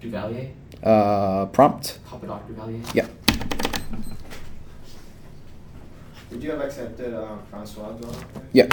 Duvalier? 0.03 0.51
Uh, 0.83 1.47
prompt? 1.47 1.99
Papa 2.05 2.27
Doc 2.27 2.47
Duvalier? 2.47 2.95
Yeah. 2.95 3.07
Would 6.37 6.45
you 6.45 6.51
have 6.51 6.61
accepted 6.61 7.15
uh, 7.15 7.39
Francois 7.49 7.97
John? 7.99 8.15
Yeah. 8.53 8.69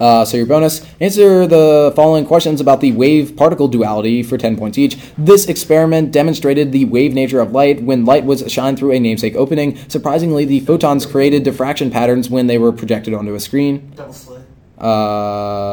Uh, 0.00 0.24
so 0.24 0.38
your 0.38 0.46
bonus 0.46 0.86
answer 1.00 1.46
the 1.46 1.92
following 1.94 2.24
questions 2.24 2.62
about 2.62 2.80
the 2.80 2.92
wave 2.92 3.36
particle 3.36 3.68
duality 3.68 4.22
for 4.22 4.38
10 4.38 4.56
points 4.56 4.78
each. 4.78 4.96
This 5.18 5.44
experiment 5.44 6.12
demonstrated 6.12 6.72
the 6.72 6.86
wave 6.86 7.12
nature 7.12 7.40
of 7.40 7.52
light 7.52 7.82
when 7.82 8.06
light 8.06 8.24
was 8.24 8.50
shined 8.50 8.78
through 8.78 8.92
a 8.92 9.00
namesake 9.00 9.36
opening. 9.36 9.76
Surprisingly, 9.88 10.46
the 10.46 10.60
photons 10.60 11.04
created 11.04 11.42
diffraction 11.42 11.90
patterns 11.90 12.30
when 12.30 12.46
they 12.46 12.56
were 12.56 12.72
projected 12.72 13.12
onto 13.12 13.34
a 13.34 13.40
screen. 13.40 13.92
Double 13.96 14.14
slit. 14.14 14.40
Uh, 14.78 15.67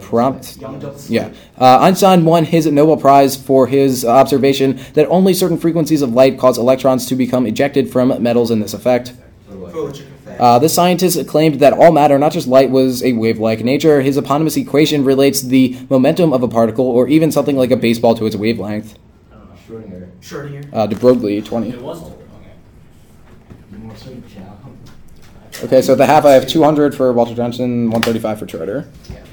prompt. 0.00 0.56
Young 0.58 0.78
double 0.78 0.98
slit. 0.98 1.10
Yeah. 1.10 1.32
Uh, 1.60 1.78
Einstein 1.80 2.24
won 2.24 2.44
his 2.44 2.66
Nobel 2.66 2.96
Prize 2.96 3.36
for 3.36 3.66
his 3.66 4.04
observation 4.04 4.80
that 4.94 5.06
only 5.08 5.34
certain 5.34 5.58
frequencies 5.58 6.02
of 6.02 6.12
light 6.12 6.38
cause 6.38 6.58
electrons 6.58 7.06
to 7.06 7.14
become 7.14 7.46
ejected 7.46 7.90
from 7.90 8.22
metals 8.22 8.50
in 8.50 8.60
this 8.60 8.74
effect. 8.74 9.12
Foliage 9.48 10.00
effect. 10.00 10.40
Uh, 10.40 10.58
this 10.58 10.74
scientist 10.74 11.26
claimed 11.28 11.60
that 11.60 11.72
all 11.72 11.92
matter, 11.92 12.18
not 12.18 12.32
just 12.32 12.48
light, 12.48 12.70
was 12.70 13.02
a 13.02 13.12
wave-like 13.12 13.62
nature. 13.62 14.00
His 14.00 14.16
eponymous 14.16 14.56
equation 14.56 15.04
relates 15.04 15.42
the 15.42 15.76
momentum 15.88 16.32
of 16.32 16.42
a 16.42 16.48
particle, 16.48 16.86
or 16.86 17.08
even 17.08 17.30
something 17.30 17.56
like 17.56 17.70
a 17.70 17.76
baseball, 17.76 18.14
to 18.14 18.26
its 18.26 18.36
wavelength. 18.36 18.98
Schrodinger. 19.68 20.08
Schrodinger. 20.20 20.68
Uh, 20.72 20.86
de 20.86 20.96
Broglie, 20.96 21.42
20. 21.42 21.68
okay. 21.74 21.80
More 23.78 23.96
sweet 23.96 24.22
chow. 24.34 24.56
Okay, 25.64 25.82
so 25.82 25.92
at 25.92 25.98
the 25.98 26.06
half 26.06 26.24
I 26.24 26.32
have 26.32 26.46
200 26.48 26.94
for 26.94 27.12
Walter 27.12 27.34
Johnson, 27.34 27.90
135 27.90 28.38
for 28.38 28.46
Trotter. 28.46 28.88
I 29.10 29.29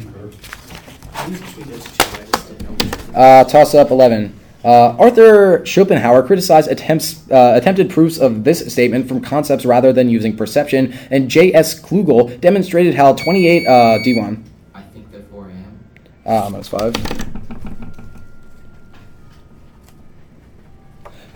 Uh, 3.14 3.44
toss 3.46 3.74
up 3.74 3.92
11. 3.92 4.38
Uh, 4.64 4.96
Arthur 4.98 5.66
Schopenhauer 5.66 6.24
criticized 6.24 6.70
attempts, 6.70 7.30
uh, 7.32 7.54
attempted 7.56 7.90
proofs 7.90 8.18
of 8.18 8.44
this 8.44 8.72
statement 8.72 9.08
from 9.08 9.22
concepts 9.22 9.66
rather 9.66 9.94
than 9.94 10.10
using 10.10 10.36
perception, 10.36 10.94
and 11.10 11.30
J.S. 11.30 11.80
Klugel 11.80 12.40
demonstrated 12.42 12.96
how 12.96 13.14
28 13.14 13.66
uh, 13.66 13.72
D1. 14.06 14.44
I 14.74 14.82
think 14.82 15.12
that 15.12 15.30
4 15.30 15.48
a.m. 15.48 15.80
Uh, 16.26 16.50
minus 16.50 16.68
5. 16.68 17.37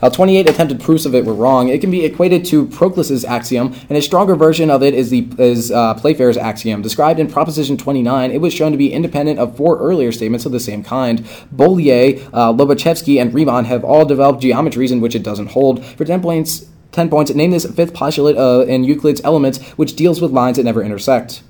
How 0.01 0.09
28 0.09 0.49
attempted 0.49 0.81
proofs 0.81 1.05
of 1.05 1.13
it 1.13 1.25
were 1.25 1.33
wrong. 1.35 1.69
It 1.69 1.79
can 1.79 1.91
be 1.91 2.03
equated 2.03 2.43
to 2.45 2.65
Proclus's 2.65 3.23
axiom, 3.23 3.75
and 3.87 3.95
a 3.95 4.01
stronger 4.01 4.35
version 4.35 4.71
of 4.71 4.81
it 4.81 4.95
is 4.95 5.11
the 5.11 5.27
is 5.37 5.71
uh, 5.71 5.93
Playfair's 5.93 6.37
axiom. 6.37 6.81
Described 6.81 7.19
in 7.19 7.29
Proposition 7.29 7.77
29, 7.77 8.31
it 8.31 8.41
was 8.41 8.51
shown 8.51 8.71
to 8.71 8.79
be 8.79 8.91
independent 8.91 9.37
of 9.37 9.55
four 9.55 9.77
earlier 9.77 10.11
statements 10.11 10.47
of 10.47 10.51
the 10.51 10.59
same 10.59 10.83
kind. 10.83 11.19
Bolyai, 11.55 12.27
uh, 12.33 12.51
Lobachevsky, 12.51 13.21
and 13.21 13.31
Riemann 13.31 13.65
have 13.65 13.83
all 13.83 14.03
developed 14.03 14.41
geometries 14.41 14.91
in 14.91 15.01
which 15.01 15.13
it 15.13 15.21
doesn't 15.21 15.51
hold. 15.51 15.85
For 15.85 16.03
10 16.03 16.19
points, 16.19 16.65
10 16.93 17.09
points, 17.09 17.31
name 17.35 17.51
this 17.51 17.65
fifth 17.65 17.93
postulate 17.93 18.37
uh, 18.37 18.65
in 18.67 18.83
Euclid's 18.83 19.21
Elements, 19.23 19.61
which 19.77 19.95
deals 19.95 20.19
with 20.19 20.31
lines 20.31 20.57
that 20.57 20.63
never 20.63 20.81
intersect. 20.81 21.43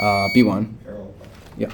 Uh, 0.00 0.28
B1. 0.34 0.72
Yeah. 1.58 1.68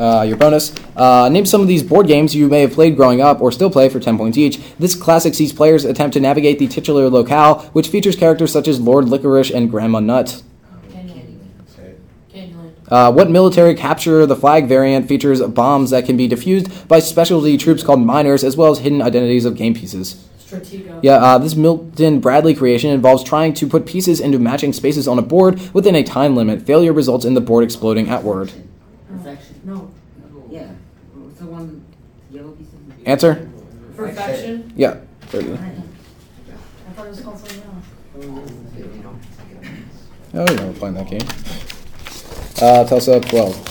Uh, 0.00 0.22
your 0.22 0.38
bonus. 0.38 0.74
Uh, 0.96 1.28
name 1.28 1.44
some 1.44 1.60
of 1.60 1.68
these 1.68 1.82
board 1.82 2.06
games 2.06 2.34
you 2.34 2.48
may 2.48 2.62
have 2.62 2.72
played 2.72 2.96
growing 2.96 3.20
up 3.20 3.42
or 3.42 3.52
still 3.52 3.70
play 3.70 3.86
for 3.90 4.00
10 4.00 4.16
points 4.16 4.38
each. 4.38 4.58
This 4.78 4.94
classic 4.94 5.34
sees 5.34 5.52
players 5.52 5.84
attempt 5.84 6.14
to 6.14 6.20
navigate 6.20 6.58
the 6.58 6.66
titular 6.66 7.10
locale, 7.10 7.60
which 7.74 7.88
features 7.88 8.16
characters 8.16 8.50
such 8.50 8.66
as 8.66 8.80
Lord 8.80 9.10
Licorice 9.10 9.50
and 9.50 9.70
Grandma 9.70 10.00
Nut. 10.00 10.42
Candyland. 10.88 11.36
Say 11.66 11.82
it. 11.82 12.00
Candyland. 12.32 12.72
Uh, 12.88 13.12
what 13.12 13.30
military 13.30 13.74
capture 13.74 14.24
the 14.24 14.34
flag 14.34 14.66
variant 14.66 15.06
features 15.06 15.42
bombs 15.42 15.90
that 15.90 16.06
can 16.06 16.16
be 16.16 16.26
defused 16.26 16.88
by 16.88 16.98
specialty 16.98 17.58
troops 17.58 17.82
called 17.82 18.00
miners, 18.00 18.42
as 18.42 18.56
well 18.56 18.72
as 18.72 18.78
hidden 18.78 19.02
identities 19.02 19.44
of 19.44 19.54
game 19.54 19.74
pieces? 19.74 20.26
Stratego. 20.38 20.98
Yeah, 21.02 21.16
uh, 21.16 21.36
this 21.36 21.54
Milton 21.54 22.20
Bradley 22.20 22.54
creation 22.54 22.88
involves 22.88 23.22
trying 23.22 23.52
to 23.52 23.66
put 23.66 23.84
pieces 23.84 24.18
into 24.18 24.38
matching 24.38 24.72
spaces 24.72 25.06
on 25.06 25.18
a 25.18 25.22
board 25.22 25.60
within 25.74 25.94
a 25.94 26.02
time 26.02 26.34
limit. 26.34 26.62
Failure 26.62 26.94
results 26.94 27.26
in 27.26 27.34
the 27.34 27.42
board 27.42 27.64
exploding 27.64 28.08
outward. 28.08 28.46
Perfection. 28.46 28.69
No. 29.64 29.90
Yeah. 30.50 30.72
What's 31.14 31.38
the 31.38 31.46
one 31.46 31.84
yellow 32.30 32.52
piece 32.52 32.68
pieces? 32.68 33.06
Answer? 33.06 33.50
Perfection. 33.96 34.72
Yeah. 34.76 35.00
30. 35.22 35.52
I 35.52 35.56
thought 36.94 37.06
it 37.06 37.10
was 37.10 37.20
called 37.20 37.38
something 37.38 37.62
else. 37.62 37.84
Oh, 40.32 40.52
yeah, 40.52 40.64
we're 40.64 40.72
playing 40.74 40.94
that 40.94 41.08
game. 41.08 41.26
Uh, 42.62 42.84
Tulsa 42.84 43.20
12. 43.20 43.70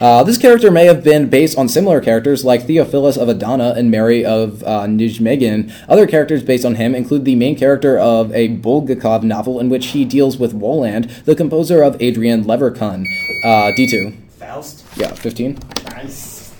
Uh, 0.00 0.24
this 0.24 0.38
character 0.38 0.70
may 0.70 0.86
have 0.86 1.04
been 1.04 1.28
based 1.28 1.58
on 1.58 1.68
similar 1.68 2.00
characters 2.00 2.42
like 2.42 2.66
Theophilus 2.66 3.18
of 3.18 3.28
Adana 3.28 3.74
and 3.76 3.90
Mary 3.90 4.24
of 4.24 4.62
uh, 4.62 4.86
Nijmegen. 4.86 5.70
Other 5.88 6.06
characters 6.06 6.42
based 6.42 6.64
on 6.64 6.76
him 6.76 6.94
include 6.94 7.26
the 7.26 7.34
main 7.34 7.54
character 7.54 7.98
of 7.98 8.32
a 8.32 8.48
Bulgakov 8.56 9.22
novel 9.22 9.60
in 9.60 9.68
which 9.68 9.88
he 9.88 10.06
deals 10.06 10.38
with 10.38 10.54
Woland, 10.54 11.10
the 11.26 11.34
composer 11.34 11.82
of 11.82 12.00
Adrian 12.00 12.44
Leverkühn. 12.44 13.04
Uh, 13.44 13.72
D2. 13.76 14.16
Faust. 14.50 14.84
Yeah, 14.96 15.14
15. 15.14 15.58
Nice. 15.84 16.52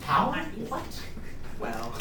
Power? 0.00 0.36
What? 0.68 0.84
Wow. 1.60 1.92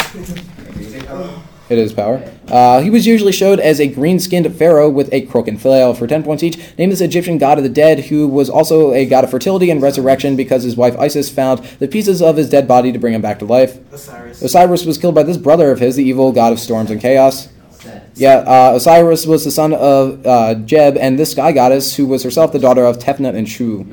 It 1.70 1.78
is 1.78 1.92
power. 1.92 2.24
Uh, 2.48 2.80
he 2.80 2.90
was 2.90 3.06
usually 3.06 3.34
showed 3.34 3.60
as 3.60 3.82
a 3.82 3.88
green 3.88 4.20
skinned 4.20 4.56
pharaoh 4.56 4.90
with 4.90 5.14
a 5.14 5.24
crook 5.24 5.50
and 5.50 5.62
flail 5.62 5.94
for 5.94 6.08
10 6.08 6.24
points 6.24 6.42
each. 6.42 6.58
Named 6.78 6.94
this 6.94 7.02
Egyptian 7.02 7.38
god 7.38 7.58
of 7.58 7.66
the 7.66 7.70
dead, 7.70 8.06
who 8.06 8.26
was 8.26 8.50
also 8.50 8.94
a 8.94 9.06
god 9.06 9.26
of 9.26 9.32
fertility 9.32 9.70
and 9.70 9.82
resurrection 9.82 10.38
because 10.38 10.64
his 10.64 10.78
wife 10.78 10.98
Isis 10.98 11.30
found 11.30 11.60
the 11.80 11.90
pieces 11.90 12.22
of 12.22 12.38
his 12.38 12.50
dead 12.50 12.70
body 12.70 12.94
to 12.94 13.00
bring 13.00 13.14
him 13.14 13.22
back 13.22 13.40
to 13.40 13.46
life. 13.46 13.80
Osiris. 13.92 14.42
Osiris 14.42 14.86
was 14.86 14.98
killed 14.98 15.14
by 15.14 15.24
this 15.24 15.36
brother 15.36 15.70
of 15.70 15.82
his, 15.82 15.98
the 15.98 16.06
evil 16.06 16.32
god 16.32 16.54
of 16.54 16.60
storms 16.62 16.90
and 16.90 17.02
chaos. 17.02 17.50
Set. 17.72 18.12
Yeah, 18.16 18.38
uh, 18.38 18.72
Osiris 18.76 19.26
was 19.26 19.44
the 19.44 19.52
son 19.52 19.74
of 19.74 20.26
uh, 20.26 20.54
Geb 20.54 20.96
and 20.96 21.20
this 21.20 21.32
sky 21.32 21.52
goddess, 21.52 21.98
who 21.98 22.06
was 22.06 22.24
herself 22.24 22.54
the 22.54 22.60
daughter 22.60 22.86
of 22.86 22.98
Tefnut 22.98 23.36
and 23.36 23.50
Shu. 23.50 23.86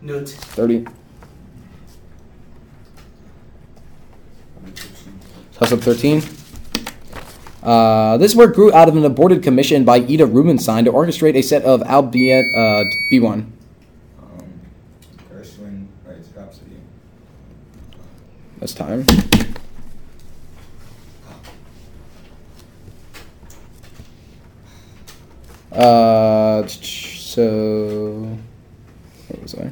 Nut. 0.00 0.28
30. 0.28 0.86
Toss 5.54 5.72
up 5.72 5.80
13. 5.80 6.22
Uh, 7.62 8.16
this 8.18 8.34
work 8.34 8.54
grew 8.54 8.72
out 8.72 8.88
of 8.88 8.96
an 8.96 9.04
aborted 9.04 9.42
commission 9.42 9.84
by 9.84 9.96
Ida 9.96 10.24
Rubinstein 10.24 10.84
to 10.84 10.92
orchestrate 10.92 11.34
a 11.34 11.42
set 11.42 11.64
of 11.64 11.80
Albéniz 11.80 12.44
uh, 12.54 12.84
B1. 13.12 13.32
Um, 13.32 13.50
Gershwin 15.30 15.88
writes 16.06 16.28
Rhapsody. 16.34 16.76
That's 18.58 18.72
time. 18.72 19.04
Uh, 25.72 26.66
so 26.66 28.38
what 29.28 29.42
was 29.42 29.54
I? 29.56 29.70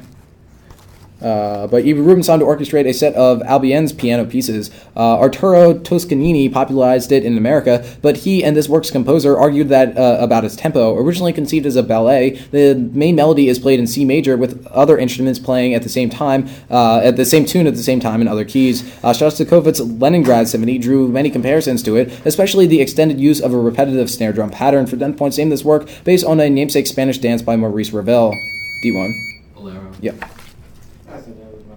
Uh, 1.21 1.67
but 1.67 1.85
Eva 1.85 2.01
Rubinstein 2.01 2.39
to 2.39 2.45
orchestrate 2.45 2.87
a 2.87 2.93
set 2.93 3.13
of 3.15 3.39
Albéniz's 3.39 3.93
piano 3.93 4.25
pieces. 4.25 4.69
Uh, 4.95 5.19
Arturo 5.19 5.77
Toscanini 5.79 6.49
popularized 6.49 7.11
it 7.11 7.23
in 7.23 7.37
America, 7.37 7.85
but 8.01 8.17
he 8.17 8.43
and 8.43 8.55
this 8.55 8.69
work's 8.69 8.91
composer 8.91 9.37
argued 9.37 9.69
that 9.69 9.97
uh, 9.97 10.17
about 10.19 10.45
its 10.45 10.55
tempo. 10.55 10.95
Originally 10.95 11.33
conceived 11.33 11.65
as 11.65 11.75
a 11.75 11.83
ballet, 11.83 12.31
the 12.51 12.75
main 12.93 13.15
melody 13.15 13.47
is 13.47 13.59
played 13.59 13.79
in 13.79 13.87
C 13.87 14.05
major 14.05 14.37
with 14.37 14.65
other 14.67 14.97
instruments 14.97 15.39
playing 15.39 15.73
at 15.73 15.83
the 15.83 15.89
same 15.89 16.09
time, 16.09 16.47
uh, 16.69 16.99
at 17.03 17.15
the 17.15 17.25
same 17.25 17.45
tune 17.45 17.67
at 17.67 17.75
the 17.75 17.83
same 17.83 17.99
time 17.99 18.21
in 18.21 18.27
other 18.27 18.45
keys. 18.45 18.83
Uh, 19.03 19.13
Shostakovich's 19.13 19.81
Leningrad 19.81 20.47
Symphony 20.47 20.77
drew 20.77 21.07
many 21.07 21.29
comparisons 21.29 21.81
to 21.83 21.95
it, 21.95 22.09
especially 22.25 22.67
the 22.67 22.81
extended 22.81 23.19
use 23.19 23.41
of 23.41 23.53
a 23.53 23.57
repetitive 23.57 24.09
snare 24.09 24.33
drum 24.33 24.49
pattern. 24.49 24.85
For 24.85 24.97
10 24.97 25.15
points, 25.15 25.37
name 25.37 25.49
this 25.49 25.63
work 25.63 25.89
based 26.03 26.25
on 26.25 26.39
a 26.39 26.49
namesake 26.49 26.87
Spanish 26.87 27.17
dance 27.17 27.41
by 27.41 27.55
Maurice 27.55 27.91
Ravel. 27.91 28.33
D1. 28.83 29.11
Bolero. 29.55 29.91
Yep. 30.01 30.23
I 31.09 31.21
think 31.21 31.37
that 31.39 31.51
was 31.53 31.63
my 31.65 31.75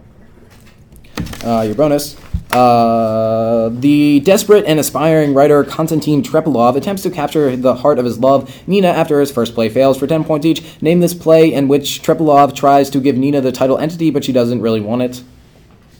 Uh, 1.44 1.62
your 1.62 1.75
bonus. 1.75 2.16
Uh, 2.52 3.70
the 3.73 4.20
desperate 4.20 4.64
and 4.66 4.80
aspiring 4.80 5.35
writer 5.35 5.62
Konstantin 5.62 6.23
Trepilov 6.23 6.76
attempts 6.76 7.02
to 7.02 7.11
capture 7.11 7.54
the 7.56 7.76
heart 7.76 7.99
of 7.99 8.04
his 8.04 8.18
love, 8.18 8.66
Nina, 8.66 8.88
after 8.88 9.20
his 9.20 9.30
first 9.30 9.54
play 9.54 9.68
fails. 9.68 9.97
For 9.99 10.06
10 10.06 10.25
points 10.25 10.44
each, 10.44 10.82
name 10.82 11.00
this 11.00 11.14
play 11.14 11.52
in 11.52 11.68
which 11.68 12.02
Trepilov 12.02 12.54
tries 12.54 12.90
to 12.90 13.00
give 13.00 13.16
Nina 13.16 13.40
the 13.40 13.52
title 13.52 13.78
entity, 13.78 14.11
but 14.11 14.25
she 14.25 14.32
doesn't 14.32 14.61
really 14.61 14.80
want 14.80 15.02
it. 15.02 15.23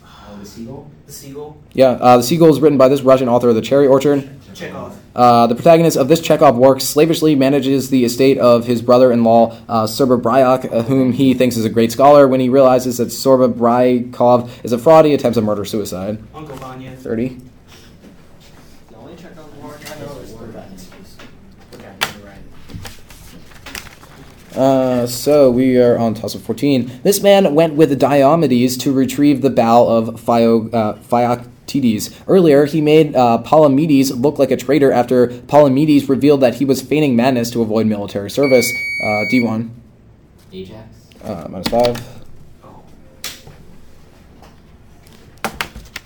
Oh, 0.03 0.37
the 0.39 0.45
seagull. 0.45 0.91
The 1.05 1.13
Seagull. 1.13 1.57
Yeah, 1.73 1.91
uh, 1.91 2.17
The 2.17 2.23
Seagull 2.23 2.49
is 2.49 2.59
written 2.59 2.77
by 2.77 2.89
this 2.89 3.01
Russian 3.01 3.29
author 3.29 3.49
of 3.49 3.55
The 3.55 3.61
Cherry 3.61 3.87
Orchard. 3.87 4.29
Chekhov. 4.53 4.97
Uh, 5.15 5.47
the 5.47 5.55
protagonist 5.55 5.97
of 5.97 6.07
this 6.07 6.21
Chekhov 6.21 6.57
work 6.57 6.81
slavishly 6.81 7.35
manages 7.35 7.89
the 7.89 8.05
estate 8.05 8.37
of 8.37 8.65
his 8.65 8.81
brother-in-law, 8.81 9.57
uh, 9.67 9.83
Sorba 9.85 10.21
Bryak, 10.21 10.71
uh, 10.71 10.83
whom 10.83 11.13
he 11.13 11.33
thinks 11.33 11.57
is 11.57 11.65
a 11.65 11.69
great 11.69 11.91
scholar. 11.91 12.27
When 12.27 12.39
he 12.39 12.49
realizes 12.49 12.97
that 12.97 13.09
Serebryakov 13.09 14.49
is 14.63 14.71
a 14.71 14.77
fraud, 14.77 15.05
he 15.05 15.13
attempts 15.13 15.37
a 15.37 15.41
murder-suicide. 15.41 16.23
Uncle 16.33 16.55
Vanya. 16.57 16.95
30. 16.95 17.37
The 18.89 18.95
only 18.97 19.15
Chekhov 19.15 19.57
work 19.63 19.79
I 19.89 19.99
know 19.99 20.19
is 20.19 20.33
the 20.33 21.77
Okay, 21.77 21.93
you're 22.17 22.27
right. 22.27 22.39
Uh, 24.57 25.07
so 25.07 25.49
we 25.49 25.77
are 25.77 25.97
on 25.97 26.13
toss 26.13 26.35
of 26.35 26.41
14. 26.43 27.01
This 27.03 27.21
man 27.21 27.55
went 27.55 27.75
with 27.75 27.99
Diomedes 27.99 28.79
to 28.81 28.91
retrieve 28.93 29.41
the 29.41 29.49
bow 29.49 29.87
of 29.87 30.19
Phio, 30.19 30.69
uh, 30.69 30.97
Philoctetes. 31.71 32.13
Earlier, 32.27 32.65
he 32.65 32.81
made 32.81 33.15
uh, 33.15 33.41
Palamedes 33.45 34.11
look 34.21 34.37
like 34.37 34.51
a 34.51 34.57
traitor 34.57 34.91
after 34.91 35.27
Palamedes 35.27 36.09
revealed 36.09 36.41
that 36.41 36.55
he 36.55 36.65
was 36.65 36.81
feigning 36.81 37.15
madness 37.15 37.49
to 37.51 37.61
avoid 37.61 37.87
military 37.87 38.29
service. 38.29 38.69
Uh, 39.01 39.25
D1. 39.31 39.69
Ajax. 40.51 40.97
Uh, 41.23 41.47
minus 41.49 41.67
5. 41.69 42.17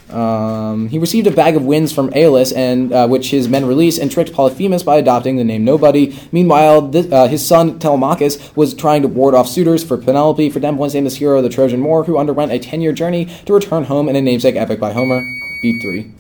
Um, 0.09 0.87
he 0.87 0.99
received 0.99 1.27
a 1.27 1.31
bag 1.31 1.57
of 1.57 1.65
winds 1.65 1.91
from 1.91 2.09
Aeolus, 2.15 2.53
and 2.53 2.93
uh, 2.93 3.07
which 3.07 3.31
his 3.31 3.49
men 3.49 3.65
released, 3.65 3.99
and 3.99 4.09
tricked 4.09 4.31
Polyphemus 4.31 4.83
by 4.83 4.95
adopting 4.95 5.35
the 5.35 5.43
name 5.43 5.65
Nobody. 5.65 6.17
Meanwhile, 6.31 6.91
th- 6.91 7.11
uh, 7.11 7.27
his 7.27 7.45
son 7.45 7.79
Telemachus 7.79 8.55
was 8.55 8.73
trying 8.73 9.01
to 9.01 9.09
ward 9.09 9.33
off 9.33 9.49
suitors 9.49 9.83
for 9.83 9.97
Penelope. 9.97 10.51
For 10.51 10.61
ten 10.61 10.77
points, 10.77 10.93
named 10.93 11.07
this 11.07 11.17
hero, 11.17 11.41
the 11.41 11.49
Trojan 11.49 11.83
War, 11.83 12.05
who 12.05 12.17
underwent 12.17 12.53
a 12.53 12.59
ten-year 12.59 12.93
journey 12.93 13.25
to 13.45 13.53
return 13.53 13.85
home 13.85 14.07
in 14.07 14.15
a 14.15 14.21
namesake 14.21 14.55
epic 14.55 14.79
by 14.79 14.93
Homer. 14.93 15.44
B 15.65 15.81
three. 15.81 16.11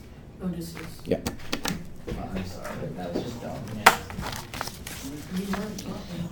Odysseus. 0.41 1.01
Yeah. 1.05 1.19
I'm 2.07 2.45
sorry, 2.45 2.87
that 2.97 3.13
was 3.13 3.21
just 3.21 3.39
dumb. 3.43 3.53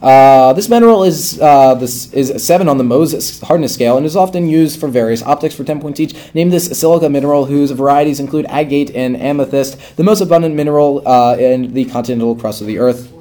Uh, 0.01 0.53
this 0.53 0.67
mineral 0.67 1.03
is 1.03 1.39
uh, 1.39 1.75
this 1.75 2.11
is 2.11 2.43
seven 2.43 2.67
on 2.67 2.79
the 2.79 2.83
Mohs 2.83 3.43
hardness 3.43 3.75
scale 3.75 3.97
and 3.97 4.05
is 4.07 4.15
often 4.15 4.49
used 4.49 4.79
for 4.79 4.87
various 4.87 5.21
optics 5.21 5.53
for 5.53 5.63
ten 5.63 5.79
points 5.79 5.99
each. 5.99 6.15
Name 6.33 6.49
this 6.49 6.65
silica 6.79 7.07
mineral, 7.07 7.45
whose 7.45 7.69
varieties 7.69 8.19
include 8.19 8.47
agate 8.49 8.89
and 8.95 9.15
amethyst, 9.15 9.95
the 9.95 10.03
most 10.03 10.19
abundant 10.19 10.55
mineral 10.55 11.07
uh, 11.07 11.35
in 11.37 11.71
the 11.75 11.85
continental 11.85 12.35
crust 12.35 12.61
of 12.61 12.67
the 12.67 12.79
Earth. 12.79 13.11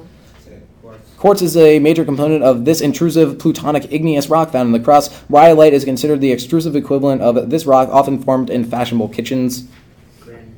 Quartz 1.17 1.41
is 1.41 1.55
a 1.55 1.79
major 1.79 2.03
component 2.03 2.43
of 2.43 2.65
this 2.65 2.81
intrusive 2.81 3.39
plutonic 3.39 3.89
igneous 3.93 4.27
rock 4.27 4.51
found 4.51 4.67
in 4.67 4.73
the 4.73 4.79
crust. 4.81 5.09
Rhyolite 5.29 5.73
is 5.73 5.85
considered 5.85 6.19
the 6.19 6.33
extrusive 6.33 6.75
equivalent 6.75 7.21
of 7.21 7.49
this 7.49 7.65
rock, 7.65 7.87
often 7.87 8.21
formed 8.21 8.49
in 8.49 8.65
fashionable 8.65 9.07
kitchens. 9.07 9.65
Granite. 10.19 10.49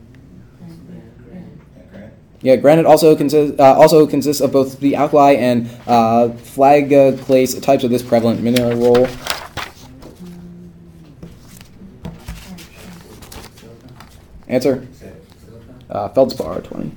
Yeah, 0.60 1.84
Grant. 1.92 2.14
Yeah, 2.46 2.58
granite 2.58 2.86
also 2.86 3.16
consists 3.16 3.60
uh, 3.60 3.74
also 3.74 4.06
consists 4.06 4.40
of 4.40 4.52
both 4.52 4.80
the 4.80 4.96
alkali 4.96 5.32
and 5.32 5.68
uh, 5.88 6.30
plagioclase 6.54 7.60
types 7.60 7.84
of 7.84 7.90
this 7.90 8.04
prevalent 8.04 8.44
mineral. 8.44 9.08
Answer: 14.48 14.88
uh, 15.90 16.10
feldspar 16.10 16.62
twenty. 16.62 16.92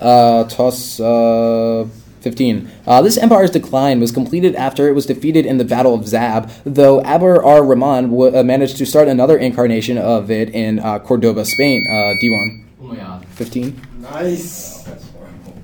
Uh, 0.00 0.42
toss 0.48 0.98
uh, 0.98 1.86
15. 2.24 2.70
Uh, 2.86 3.02
this 3.02 3.16
empire's 3.18 3.50
decline 3.50 4.00
was 4.00 4.10
completed 4.10 4.56
after 4.56 4.88
it 4.88 4.92
was 4.94 5.06
defeated 5.06 5.44
in 5.46 5.58
the 5.58 5.64
Battle 5.64 5.94
of 5.94 6.08
Zab, 6.08 6.50
though 6.64 7.00
Abur 7.02 7.44
ar 7.44 7.62
Rahman 7.62 8.10
w- 8.10 8.34
uh, 8.36 8.42
managed 8.42 8.78
to 8.78 8.86
start 8.86 9.06
another 9.08 9.36
incarnation 9.36 9.98
of 9.98 10.30
it 10.30 10.48
in 10.50 10.80
uh, 10.80 10.98
Cordoba, 10.98 11.44
Spain. 11.44 11.86
Uh, 11.88 12.14
D1. 12.20 12.64
Oh 12.80 12.84
my 12.86 12.96
god. 12.96 13.26
15. 13.28 13.80
Nice. 14.00 14.86
Oh, 14.86 14.90
that's 14.90 15.08
horrible. 15.10 15.62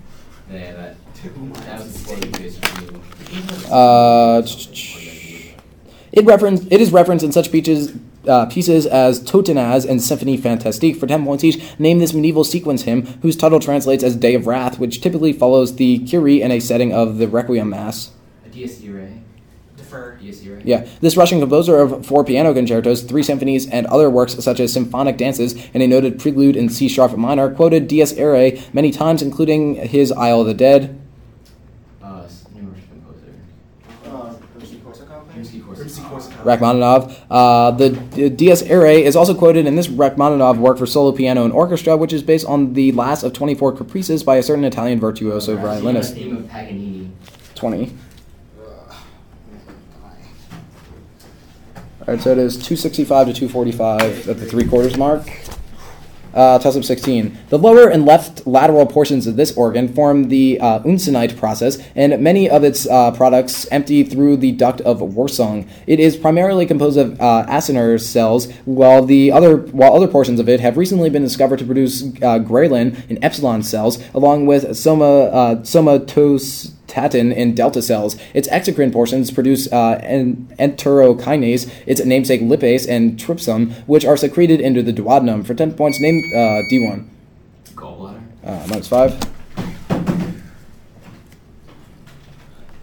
Yeah, 0.53 0.73
that, 0.75 0.97
that 1.65 1.79
was 1.81 1.87
a 1.87 1.99
steady 1.99 2.31
face 2.33 2.59
for 2.59 2.83
you. 2.85 3.73
Uh, 3.73 4.43
it, 6.13 6.25
reference, 6.25 6.67
it 6.71 6.81
is 6.81 6.93
referenced 6.93 7.25
in 7.25 7.33
such 7.33 7.51
pieces, 7.51 7.93
uh, 8.29 8.47
pieces 8.47 8.87
as 8.87 9.21
Totentanz 9.21 9.89
and 9.89 10.03
Symphony 10.03 10.37
Fantastique. 10.37 10.97
For 10.97 11.07
10 11.07 11.25
points 11.25 11.45
each, 11.45 11.79
name 11.79 11.99
this 11.99 12.13
medieval 12.13 12.45
sequence 12.45 12.83
hymn, 12.83 13.07
whose 13.23 13.37
title 13.37 13.61
translates 13.61 14.05
as 14.05 14.17
Day 14.17 14.35
of 14.35 14.47
Wrath, 14.47 14.79
which 14.79 15.01
typically 15.01 15.33
follows 15.33 15.77
the 15.77 15.99
Kyrie 16.07 16.43
in 16.43 16.51
a 16.51 16.61
setting 16.61 16.93
of 16.93 17.19
the 17.19 17.29
Requiem 17.29 17.71
Mass. 17.71 18.11
A 18.45 18.49
Dies 18.49 18.83
Irae. 18.85 19.23
Defer. 19.77 20.19
Dies 20.23 20.47
Irae. 20.47 20.61
Yeah, 20.65 20.87
this 21.01 21.17
Russian 21.17 21.41
composer 21.41 21.79
of 21.79 22.05
four 22.05 22.23
piano 22.25 22.53
concertos, 22.53 23.03
three 23.03 23.23
symphonies, 23.23 23.69
and 23.69 23.87
other 23.87 24.11
works 24.11 24.35
such 24.45 24.61
as 24.61 24.73
symphonic 24.73 25.17
dances 25.17 25.55
and 25.73 25.83
a 25.83 25.87
noted 25.87 26.19
prelude 26.19 26.57
in 26.57 26.69
C 26.69 26.89
sharp 26.89 27.17
minor, 27.17 27.49
quoted 27.55 27.89
Dies 27.89 28.13
Irae 28.19 28.63
many 28.73 28.91
times, 28.91 29.23
including 29.23 29.77
his 29.77 30.13
Isle 30.13 30.43
of 30.43 30.47
the 30.47 30.55
Dead. 30.55 31.01
Uh, 32.03 32.23
s- 32.27 32.45
new 32.55 32.69
Russian 32.69 32.89
composer. 32.91 33.33
Uh, 34.05 34.35
Rimsky-Korsakov. 34.59 35.25
Rimsky-Korsakov. 35.35 35.77
Rimsky-Korsakov. 35.79 36.30
Rachmaninoff. 36.45 37.25
Uh, 37.31 37.71
the 37.73 38.31
Dies 38.31 38.63
Irae 38.63 39.03
is 39.03 39.17
also 39.17 39.35
quoted 39.35 39.67
in 39.67 39.77
this 39.77 39.89
Rachmaninoff 39.89 40.57
work 40.57 40.79
for 40.79 40.87
solo 40.87 41.13
piano 41.13 41.45
and 41.45 41.53
orchestra, 41.53 41.97
which 41.97 42.13
is 42.13 42.23
based 42.23 42.47
on 42.47 42.75
the 42.75 42.93
last 42.93 43.23
of 43.23 43.33
24 43.33 43.73
caprices 43.73 44.23
by 44.23 44.37
a 44.37 44.43
certain 44.43 44.65
Italian 44.65 45.01
virtuoso 45.01 45.57
violinist. 45.57 46.15
Theme 46.15 46.37
of 46.37 46.49
Paganini. 46.49 47.11
20. 47.55 47.93
All 52.01 52.15
right, 52.17 52.21
so 52.21 52.33
it 52.33 52.39
is 52.39 52.55
265 52.55 53.27
to 53.29 53.33
245 53.35 54.29
at 54.29 54.39
the 54.39 54.47
three 54.47 54.67
quarters 54.67 54.97
mark. 54.97 55.29
Uh, 56.33 56.59
toss 56.59 56.75
16. 56.87 57.37
The 57.49 57.59
lower 57.59 57.89
and 57.89 58.07
left 58.07 58.47
lateral 58.47 58.87
portions 58.87 59.27
of 59.27 59.37
this 59.37 59.57
organ 59.57 59.93
form 59.93 60.29
the 60.29 60.61
uh, 60.61 60.81
uncinate 60.81 61.37
process, 61.37 61.79
and 61.97 62.23
many 62.23 62.49
of 62.49 62.63
its 62.63 62.87
uh, 62.87 63.11
products 63.11 63.67
empty 63.71 64.05
through 64.05 64.37
the 64.37 64.53
duct 64.53 64.81
of 64.83 65.01
Wirsung. 65.01 65.69
It 65.87 65.99
is 65.99 66.17
primarily 66.17 66.67
composed 66.67 66.99
of 66.99 67.21
uh, 67.21 67.47
acinar 67.49 68.01
cells, 68.01 68.51
while 68.65 69.05
the 69.05 69.33
other 69.33 69.59
while 69.59 69.95
other 69.95 70.09
portions 70.09 70.39
of 70.39 70.49
it 70.49 70.61
have 70.61 70.77
recently 70.77 71.11
been 71.11 71.23
discovered 71.23 71.59
to 71.59 71.65
produce 71.65 72.03
uh, 72.03 72.39
ghrelin 72.39 73.09
in 73.11 73.23
epsilon 73.25 73.63
cells, 73.63 74.03
along 74.15 74.47
with 74.47 74.77
soma 74.77 75.25
uh, 75.25 75.63
somatostatin 76.91 77.35
in 77.35 77.55
delta 77.55 77.83
cells. 77.83 78.17
Its 78.35 78.49
exocrine 78.49 78.93
portions 78.93 79.31
produce 79.31 79.71
uh, 79.73 80.01
en- 80.03 80.49
enterokinase, 80.59 81.71
its 81.87 82.05
namesake 82.05 82.41
lipase, 82.43 82.89
and 82.89 83.19
trypsin, 83.19 83.73
which 83.87 84.05
are 84.05 84.17
secreted 84.17 84.61
into 84.61 84.83
the 84.83 84.93
duodenum. 84.93 85.47
For 85.47 85.55
10 85.55 85.75
points, 85.75 86.01
name 86.01 86.23
uh, 86.35 86.63
D1. 86.71 87.09
Gallbladder. 87.75 88.21
Uh, 88.45 88.67
minus 88.69 88.89
5. 88.89 89.31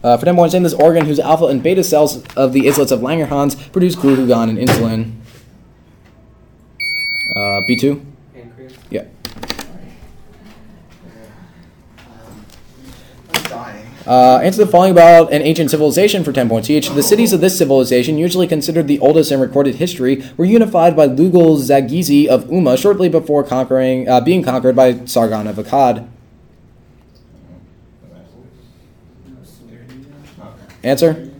Uh, 0.03 0.15
for 0.15 0.25
10 0.25 0.35
points, 0.35 0.53
name 0.53 0.63
this 0.63 0.73
organ 0.73 1.05
whose 1.05 1.19
alpha 1.19 1.45
and 1.45 1.61
beta 1.61 1.83
cells 1.83 2.23
of 2.35 2.53
the 2.53 2.67
islets 2.67 2.91
of 2.91 3.01
Langerhans 3.01 3.71
produce 3.71 3.95
glucagon 3.95 4.49
and 4.49 4.57
insulin. 4.57 5.13
Uh, 7.35 7.61
B2? 7.67 8.03
Pancreas. 8.33 8.73
Yeah. 8.89 9.05
I'm 13.33 13.43
dying. 13.57 13.83
Uh, 14.05 14.39
answer 14.41 14.63
the 14.63 14.71
following 14.71 14.91
about 14.91 15.33
an 15.33 15.41
ancient 15.41 15.69
civilization 15.69 16.23
for 16.23 16.31
10 16.31 16.47
points 16.47 16.69
each. 16.69 16.89
The 16.89 17.03
cities 17.03 17.33
of 17.33 17.41
this 17.41 17.57
civilization, 17.57 18.17
usually 18.17 18.47
considered 18.47 18.87
the 18.87 18.99
oldest 18.99 19.31
in 19.31 19.39
recorded 19.41 19.75
history, 19.75 20.23
were 20.37 20.45
unified 20.45 20.95
by 20.95 21.07
Lugal 21.07 21.57
Zagesi 21.57 22.25
of 22.27 22.45
Umma 22.45 22.77
shortly 22.77 23.09
before 23.09 23.43
conquering, 23.43 24.07
uh, 24.07 24.21
being 24.21 24.43
conquered 24.43 24.75
by 24.75 25.05
Sargon 25.05 25.45
of 25.47 25.57
Akkad. 25.57 26.07
Answer? 30.83 31.31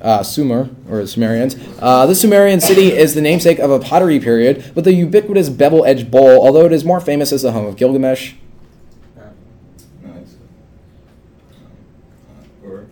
Uh, 0.00 0.22
Sumer, 0.22 0.68
or 0.88 1.06
Sumerians. 1.06 1.56
Uh, 1.80 2.04
the 2.04 2.14
Sumerian 2.14 2.60
city 2.60 2.92
is 2.92 3.14
the 3.14 3.22
namesake 3.22 3.58
of 3.58 3.70
a 3.70 3.80
pottery 3.80 4.20
period 4.20 4.70
with 4.76 4.86
a 4.86 4.92
ubiquitous 4.92 5.48
bevel 5.48 5.82
edged 5.86 6.10
bowl, 6.10 6.44
although 6.44 6.66
it 6.66 6.72
is 6.72 6.84
more 6.84 7.00
famous 7.00 7.32
as 7.32 7.40
the 7.40 7.52
home 7.52 7.64
of 7.64 7.76
Gilgamesh. 7.76 8.34
No, 9.16 9.22
it's. 10.20 10.34
uh, 12.28 12.68
Ur. 12.68 12.86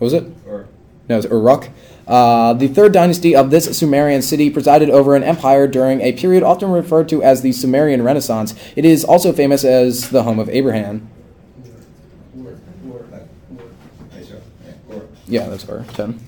What 0.00 0.06
was 0.06 0.14
it? 0.14 0.24
Ur. 0.48 0.66
No, 1.10 1.18
it's 1.18 1.26
Uruk. 1.26 1.68
Uh, 2.08 2.54
the 2.54 2.68
third 2.68 2.94
dynasty 2.94 3.36
of 3.36 3.50
this 3.50 3.78
Sumerian 3.78 4.22
city 4.22 4.48
presided 4.48 4.88
over 4.88 5.14
an 5.14 5.22
empire 5.22 5.66
during 5.66 6.00
a 6.00 6.12
period 6.12 6.42
often 6.42 6.70
referred 6.70 7.06
to 7.10 7.22
as 7.22 7.42
the 7.42 7.52
Sumerian 7.52 8.02
Renaissance. 8.02 8.54
It 8.76 8.86
is 8.86 9.04
also 9.04 9.30
famous 9.30 9.62
as 9.62 10.08
the 10.08 10.22
home 10.22 10.38
of 10.38 10.48
Abraham. 10.48 11.10
Yeah, 12.34 12.44
sure. 14.26 14.40
Yeah, 14.64 14.96
Ur. 14.96 15.02
Yeah, 15.28 15.48
that's 15.48 15.68
Ur. 15.68 15.84
10. 15.92 16.18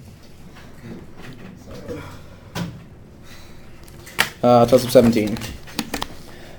Uh, 4.42 4.68
of 4.70 4.80
17. 4.90 5.38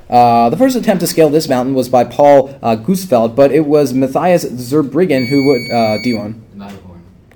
Uh, 0.10 0.50
the 0.50 0.58
first 0.58 0.76
attempt 0.76 1.02
to 1.02 1.08
scale 1.08 1.30
this 1.30 1.48
mountain 1.48 1.76
was 1.76 1.90
by 1.90 2.04
Paul 2.06 2.58
uh, 2.64 2.76
Güssfeldt, 2.76 3.36
but 3.36 3.52
it 3.52 3.68
was 3.68 3.94
Matthias 3.94 4.46
Zurbriggen 4.46 5.28
who 5.28 5.46
would. 5.46 5.70
Uh, 5.70 5.98
D1. 6.04 6.40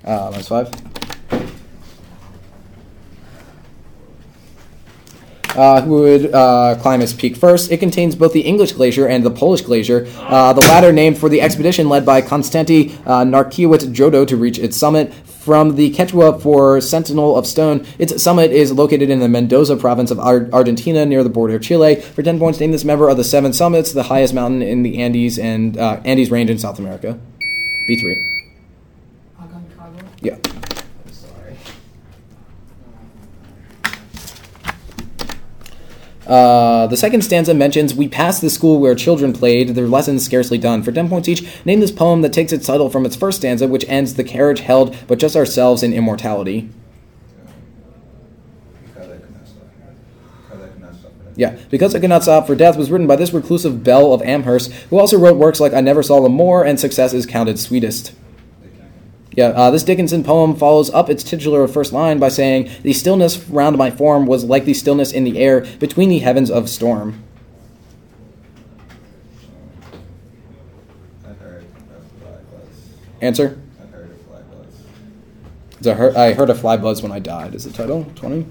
Uh, 0.08 0.30
minus 0.30 0.48
5. 0.48 0.72
Uh, 5.54 5.82
who 5.82 5.90
would 5.90 6.32
uh, 6.32 6.76
climb 6.80 7.02
its 7.02 7.12
peak 7.12 7.36
first. 7.36 7.70
It 7.70 7.78
contains 7.78 8.14
both 8.14 8.32
the 8.32 8.40
English 8.40 8.72
glacier 8.72 9.06
and 9.06 9.22
the 9.22 9.30
Polish 9.30 9.60
glacier, 9.60 10.06
uh, 10.20 10.54
the 10.54 10.60
latter 10.62 10.92
named 10.92 11.18
for 11.18 11.28
the 11.28 11.42
expedition 11.42 11.90
led 11.90 12.06
by 12.06 12.22
Konstanty 12.22 12.94
uh, 13.06 13.24
Narkiewicz 13.24 13.92
Jodko 13.92 14.26
to 14.28 14.36
reach 14.36 14.58
its 14.58 14.78
summit. 14.78 15.12
From 15.12 15.76
the 15.76 15.92
Quechua 15.92 16.40
for 16.40 16.80
Sentinel 16.80 17.36
of 17.36 17.46
Stone, 17.46 17.84
its 17.98 18.22
summit 18.22 18.50
is 18.50 18.70
located 18.72 19.10
in 19.10 19.18
the 19.20 19.28
Mendoza 19.28 19.76
province 19.76 20.10
of 20.10 20.20
Ar- 20.20 20.48
Argentina 20.52 21.04
near 21.04 21.22
the 21.24 21.30
border 21.30 21.56
of 21.56 21.62
Chile. 21.62 21.96
For 21.96 22.22
10 22.22 22.38
points, 22.38 22.60
name 22.60 22.70
this 22.70 22.84
member 22.84 23.08
of 23.08 23.16
the 23.16 23.24
Seven 23.24 23.52
Summits, 23.52 23.92
the 23.92 24.04
highest 24.04 24.32
mountain 24.32 24.62
in 24.62 24.82
the 24.82 25.02
Andes 25.02 25.38
and 25.38 25.76
uh, 25.76 26.00
Andes 26.04 26.30
Range 26.30 26.50
in 26.50 26.58
South 26.58 26.78
America. 26.78 27.18
B3. 27.88 28.27
Yeah. 30.20 30.36
Uh, 36.28 36.86
the 36.88 36.96
second 36.96 37.22
stanza 37.22 37.54
mentions, 37.54 37.94
We 37.94 38.06
passed 38.06 38.42
the 38.42 38.50
school 38.50 38.80
where 38.80 38.94
children 38.94 39.32
played, 39.32 39.70
their 39.70 39.88
lessons 39.88 40.24
scarcely 40.24 40.58
done. 40.58 40.82
For 40.82 40.92
10 40.92 41.08
points 41.08 41.28
each, 41.28 41.64
name 41.64 41.80
this 41.80 41.90
poem 41.90 42.20
that 42.20 42.34
takes 42.34 42.52
its 42.52 42.66
title 42.66 42.90
from 42.90 43.06
its 43.06 43.16
first 43.16 43.38
stanza, 43.38 43.66
which 43.66 43.84
ends, 43.88 44.14
The 44.14 44.24
carriage 44.24 44.60
held, 44.60 44.94
but 45.06 45.18
just 45.18 45.36
ourselves 45.36 45.82
in 45.82 45.94
immortality. 45.94 46.68
Yeah, 51.34 51.56
Because 51.70 51.94
I 51.94 52.00
Could 52.00 52.10
Not 52.10 52.24
Stop 52.24 52.48
for 52.48 52.56
Death 52.56 52.76
was 52.76 52.90
written 52.90 53.06
by 53.06 53.14
this 53.14 53.32
reclusive 53.32 53.84
belle 53.84 54.12
of 54.12 54.20
Amherst, 54.22 54.72
who 54.90 54.98
also 54.98 55.16
wrote 55.16 55.36
works 55.36 55.60
like 55.60 55.72
I 55.72 55.80
Never 55.80 56.02
Saw 56.02 56.20
the 56.20 56.28
Moor 56.28 56.64
and 56.64 56.78
Success 56.78 57.14
is 57.14 57.26
Counted 57.26 57.58
Sweetest. 57.58 58.12
Yeah, 59.38 59.50
uh, 59.50 59.70
this 59.70 59.84
Dickinson 59.84 60.24
poem 60.24 60.56
follows 60.56 60.90
up 60.90 61.08
its 61.08 61.22
titular 61.22 61.68
first 61.68 61.92
line 61.92 62.18
by 62.18 62.28
saying, 62.28 62.72
The 62.82 62.92
stillness 62.92 63.38
round 63.48 63.78
my 63.78 63.88
form 63.88 64.26
was 64.26 64.42
like 64.42 64.64
the 64.64 64.74
stillness 64.74 65.12
in 65.12 65.22
the 65.22 65.38
air 65.38 65.60
between 65.78 66.08
the 66.08 66.18
heavens 66.18 66.50
of 66.50 66.68
storm. 66.68 67.22
I 71.24 71.28
heard 71.34 71.64
a 71.64 72.00
fly 72.18 72.30
buzz. 72.50 72.90
Answer? 73.20 73.60
I 73.80 73.86
heard 73.86 74.10
a 74.10 74.14
fly 74.24 74.40
buzz. 74.40 74.82
It's 75.78 75.86
a 75.86 75.94
heard, 75.94 76.16
I 76.16 76.32
heard 76.32 76.50
a 76.50 76.54
fly 76.56 76.76
buzz 76.76 77.00
when 77.00 77.12
I 77.12 77.20
died, 77.20 77.54
is 77.54 77.62
the 77.62 77.70
title. 77.70 78.10
20? 78.16 78.44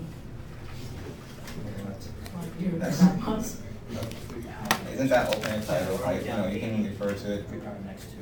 Isn't 4.98 5.10
that 5.10 5.28
alternate 5.28 5.64
title? 5.68 5.96
Like, 5.98 6.22
you 6.22 6.30
know, 6.30 6.48
you 6.48 6.60
can 6.60 6.84
refer 6.86 7.14
to 7.14 7.34
it. 7.36 7.46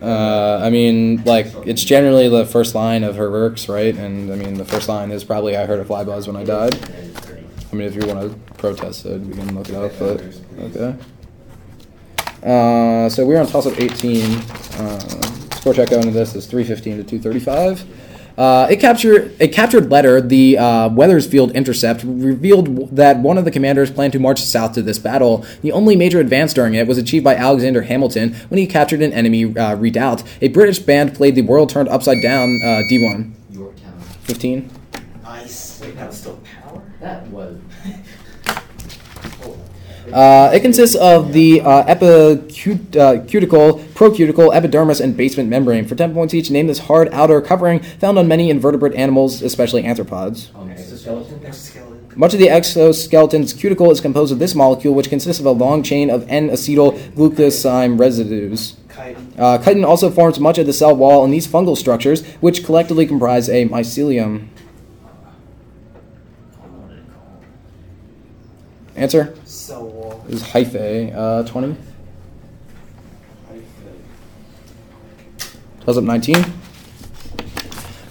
Uh, 0.02 0.60
I 0.62 0.70
mean, 0.70 1.24
like, 1.24 1.48
it's 1.66 1.82
generally 1.82 2.28
the 2.28 2.46
first 2.46 2.76
line 2.76 3.06
of 3.06 3.16
her 3.16 3.32
works, 3.32 3.70
right? 3.70 3.96
And, 3.96 4.30
I 4.30 4.36
mean, 4.36 4.56
the 4.56 4.66
first 4.66 4.90
line 4.90 5.10
is 5.12 5.24
probably 5.24 5.56
I 5.56 5.66
heard 5.66 5.80
a 5.80 5.86
fly 5.86 6.04
buzz 6.04 6.28
when 6.28 6.36
I 6.36 6.44
died. 6.44 6.74
That 6.74 7.00
is 7.00 7.16
30. 7.16 7.44
I 7.72 7.76
mean, 7.76 7.88
if 7.88 7.96
you 7.96 8.06
want 8.14 8.30
to 8.30 8.54
protest 8.56 9.06
it, 9.06 9.22
we 9.22 9.36
can 9.36 9.56
look 9.56 9.70
it 9.70 9.76
up, 9.76 9.94
but, 9.98 10.22
okay. 10.60 10.98
Uh, 12.44 13.08
so 13.08 13.26
we're 13.26 13.40
on 13.40 13.48
toss 13.48 13.68
up 13.68 13.80
18. 13.80 14.36
Uh, 14.78 15.00
score 15.56 15.74
check 15.74 15.92
going 15.92 16.04
into 16.04 16.14
this 16.14 16.36
is 16.36 16.46
315 16.46 16.98
to 16.98 17.04
235. 17.06 17.86
Uh, 18.38 18.68
it 18.70 18.80
captured 18.80 19.36
a 19.40 19.48
captured 19.48 19.90
letter, 19.90 20.20
the 20.20 20.58
uh, 20.58 20.90
Wethersfield 20.90 21.52
Intercept, 21.52 22.04
revealed 22.04 22.96
that 22.96 23.20
one 23.20 23.38
of 23.38 23.46
the 23.46 23.52
commanders 23.52 23.92
planned 23.92 24.14
to 24.14 24.20
march 24.20 24.42
south 24.42 24.74
to 24.74 24.82
this 24.82 25.00
battle. 25.00 25.46
The 25.62 25.72
only 25.72 25.96
major 25.96 26.20
advance 26.20 26.54
during 26.54 26.74
it 26.74 26.88
was 26.88 26.98
achieved 26.98 27.24
by 27.24 27.36
Alexander 27.36 27.84
Hamilton 27.84 28.34
when 28.50 28.58
he 28.58 28.68
captured 28.68 29.02
an 29.02 29.14
enemy 29.14 29.58
uh, 29.58 29.76
redoubt. 29.76 30.24
A 30.42 30.50
British 30.50 30.80
band 30.80 31.16
played 31.16 31.36
"The 31.36 31.44
World 31.44 31.70
Turned 31.70 31.90
Upside 31.90 32.22
Down" 32.22 32.60
uh, 32.64 32.84
D1. 32.92 33.32
Yorktown. 33.52 34.00
15. 34.24 34.70
Nice. 35.24 35.82
Wait, 35.82 35.96
that 35.96 36.08
was 36.08 36.18
still 36.18 36.40
power? 36.44 36.82
That 37.00 37.28
was. 37.28 37.58
Uh, 40.14 40.52
it 40.54 40.62
consists 40.62 40.96
of 40.96 41.34
the 41.34 41.62
uh, 41.62 41.84
epicuticle, 41.88 43.00
uh, 43.00 43.84
procuticle, 43.94 44.56
epidermis, 44.56 45.00
and 45.00 45.18
basement 45.18 45.50
membrane. 45.50 45.86
For 45.86 45.96
10 45.96 46.14
points 46.14 46.34
each, 46.34 46.52
name 46.52 46.68
this 46.68 46.80
hard 46.80 47.10
outer 47.12 47.42
covering 47.42 47.80
found 47.80 48.18
on 48.18 48.28
many 48.28 48.50
invertebrate 48.50 48.96
animals, 48.96 49.42
especially 49.42 49.84
arthropods. 49.84 50.50
Exoskeleton. 50.70 51.46
Exoskeleton. 51.46 51.96
Much 52.18 52.34
of 52.34 52.40
the 52.40 52.48
exoskeleton's 52.48 53.52
cuticle 53.52 53.92
is 53.92 54.00
composed 54.00 54.32
of 54.32 54.40
this 54.40 54.56
molecule, 54.56 54.94
which 54.94 55.10
consists 55.10 55.40
of 55.40 55.46
a 55.46 55.52
long 55.52 55.84
chain 55.84 56.10
of 56.10 56.26
N-acetyl 56.30 56.98
glucoside 57.14 58.00
residues. 58.00 58.78
Chitin. 58.90 59.34
Uh, 59.38 59.58
chitin 59.58 59.84
also 59.84 60.10
forms 60.10 60.40
much 60.40 60.58
of 60.58 60.66
the 60.66 60.72
cell 60.72 60.96
wall 60.96 61.26
in 61.26 61.32
these 61.32 61.46
fungal 61.46 61.76
structures, 61.76 62.26
which 62.36 62.64
collectively 62.64 63.06
comprise 63.06 63.50
a 63.50 63.68
mycelium. 63.68 64.48
Answer 68.96 69.36
Cell 69.44 69.88
wall. 69.88 69.95
Is 70.28 70.44
hyphae. 70.44 71.14
Uh, 71.16 71.44
20. 71.44 71.76
Tells 75.84 75.98
up 75.98 76.04
19. 76.04 76.36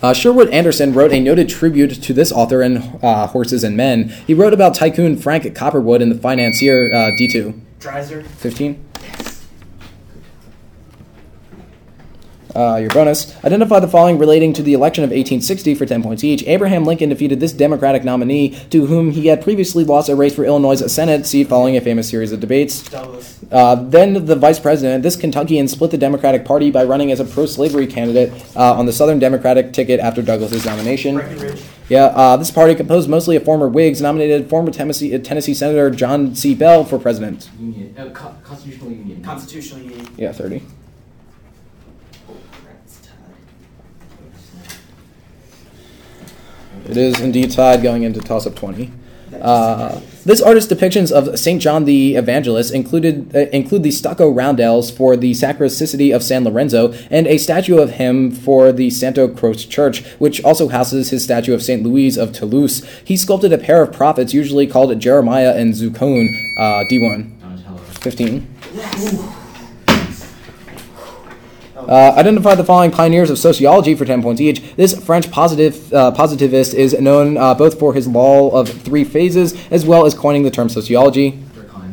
Uh, 0.01 0.13
Sherwood 0.13 0.51
Anderson 0.51 0.93
wrote 0.93 1.13
a 1.13 1.19
noted 1.19 1.49
tribute 1.49 2.03
to 2.03 2.13
this 2.13 2.31
author 2.31 2.63
in 2.63 2.77
uh, 3.03 3.27
Horses 3.27 3.65
and 3.65 3.77
Men. 3.77 4.11
He 4.27 4.35
wrote 4.35 4.53
about 4.53 4.75
tycoon 4.75 5.17
Frank 5.17 5.45
Cowperwood 5.45 6.01
in 6.01 6.11
The 6.11 6.19
Financier 6.19 6.93
uh, 6.93 7.11
D2. 7.19 7.61
Dreiser. 7.81 8.23
15. 8.23 8.85
Uh, 12.55 12.77
your 12.77 12.91
bonus. 12.91 13.35
Identify 13.45 13.81
the 13.81 13.89
following 13.89 14.17
relating 14.17 14.53
to 14.53 14.63
the 14.63 14.75
election 14.75 15.03
of 15.03 15.11
1860 15.11 15.75
for 15.75 15.87
10 15.87 16.03
points 16.05 16.23
each. 16.23 16.45
Abraham 16.45 16.85
Lincoln 16.85 17.09
defeated 17.09 17.41
this 17.41 17.53
Democratic 17.53 18.05
nominee 18.05 18.51
to 18.71 18.87
whom 18.87 19.11
he 19.11 19.27
had 19.27 19.43
previously 19.43 19.83
lost 19.83 20.09
a 20.09 20.15
race 20.15 20.35
for 20.35 20.45
Illinois' 20.45 20.87
Senate 20.91 21.27
seat 21.27 21.49
following 21.49 21.77
a 21.77 21.81
famous 21.81 22.09
series 22.09 22.31
of 22.31 22.39
debates. 22.39 22.89
Douglas. 22.89 23.41
Uh, 23.51 23.75
then 23.75 24.27
the 24.27 24.37
vice 24.37 24.61
president, 24.61 25.03
this 25.03 25.17
Kentuckian, 25.17 25.67
split 25.67 25.91
the 25.91 25.99
Democratic 25.99 26.45
Party 26.45 26.71
by 26.71 26.85
running 26.85 27.11
as 27.11 27.19
a 27.19 27.25
pro-slavery 27.25 27.89
candidate 27.89 28.33
uh, 28.57 28.75
on 28.75 28.87
the 28.87 28.93
Southern 28.93 29.19
Democratic 29.19 29.73
ticket 29.73 29.99
after 29.99 30.23
Douglas's 30.23 30.65
nomination. 30.65 31.17
Breckinridge. 31.17 31.63
Yeah, 31.89 32.05
uh, 32.07 32.37
this 32.37 32.51
party, 32.51 32.75
composed 32.75 33.11
mostly 33.11 33.37
of 33.37 33.45
former 33.45 33.69
Whigs, 33.69 34.01
nominated 34.01 34.49
former 34.49 34.71
Tennessee, 34.71 35.15
uh, 35.15 35.19
Tennessee 35.19 35.55
Senator 35.55 35.91
John 35.91 36.35
C. 36.35 36.55
Bell 36.55 36.85
for 36.85 36.99
president. 36.99 37.51
Union. 37.59 37.95
Uh, 37.99 38.11
co- 38.11 38.35
constitutional 38.43 38.91
union. 38.93 39.23
Constitutional 39.23 39.81
Union. 39.83 40.09
Yeah, 40.17 40.33
30. 40.33 40.63
Oh, 42.27 42.33
crap, 42.53 42.77
it's 42.87 42.97
tied. 43.01 43.13
It 46.89 46.97
is 46.97 47.21
indeed 47.21 47.51
tied 47.51 47.83
going 47.83 48.03
into 48.03 48.21
toss-up 48.21 48.55
20. 48.57 48.91
Uh, 49.41 50.01
this 50.25 50.41
artist's 50.41 50.73
depictions 50.73 51.13
of 51.13 51.39
Saint 51.39 51.61
John 51.61 51.85
the 51.85 52.15
Evangelist 52.15 52.73
included 52.73 53.35
uh, 53.35 53.41
include 53.51 53.83
the 53.83 53.91
stucco 53.91 54.31
roundels 54.31 54.91
for 54.91 55.17
the 55.17 55.35
Sacristy 55.35 56.13
of 56.13 56.23
San 56.23 56.45
Lorenzo 56.45 56.93
and 57.11 57.27
a 57.27 57.39
statue 57.39 57.79
of 57.79 57.93
him 57.93 58.31
for 58.31 58.73
the 58.73 58.91
Santo 58.91 59.29
Croce 59.29 59.67
Church, 59.67 60.05
which 60.19 60.43
also 60.45 60.69
houses 60.69 61.11
his 61.11 61.25
statue 61.25 61.53
of 61.53 61.63
Saint 61.63 61.83
Louis 61.83 62.17
of 62.17 62.33
Toulouse. 62.33 62.85
He 63.05 63.17
sculpted 63.17 63.53
a 63.53 63.59
pair 63.59 63.83
of 63.83 63.93
prophets, 63.93 64.33
usually 64.33 64.67
called 64.67 64.99
Jeremiah 64.99 65.55
and 65.55 65.75
Zuccone. 65.75 66.29
Uh, 66.57 66.85
D1, 66.91 67.41
Donatello. 67.41 67.79
15. 67.79 69.41
Uh, 71.89 72.15
identify 72.17 72.55
the 72.55 72.65
following 72.65 72.91
pioneers 72.91 73.31
of 73.31 73.39
sociology 73.39 73.95
for 73.95 74.05
10 74.05 74.23
points 74.23 74.41
each. 74.41 74.75
This 74.77 74.99
French 75.05 75.31
positive, 75.31 75.93
uh, 75.93 76.11
positivist 76.13 76.75
is 76.75 76.99
known 76.99 77.37
uh, 77.37 77.55
both 77.55 77.79
for 77.79 77.95
his 77.95 78.07
law 78.07 78.51
of 78.51 78.69
three 78.69 79.05
phases 79.05 79.55
as 79.71 79.85
well 79.85 80.07
as 80.07 80.15
coining 80.15 80.43
the 80.43 80.51
term 80.51 80.69
sociology. 80.69 81.43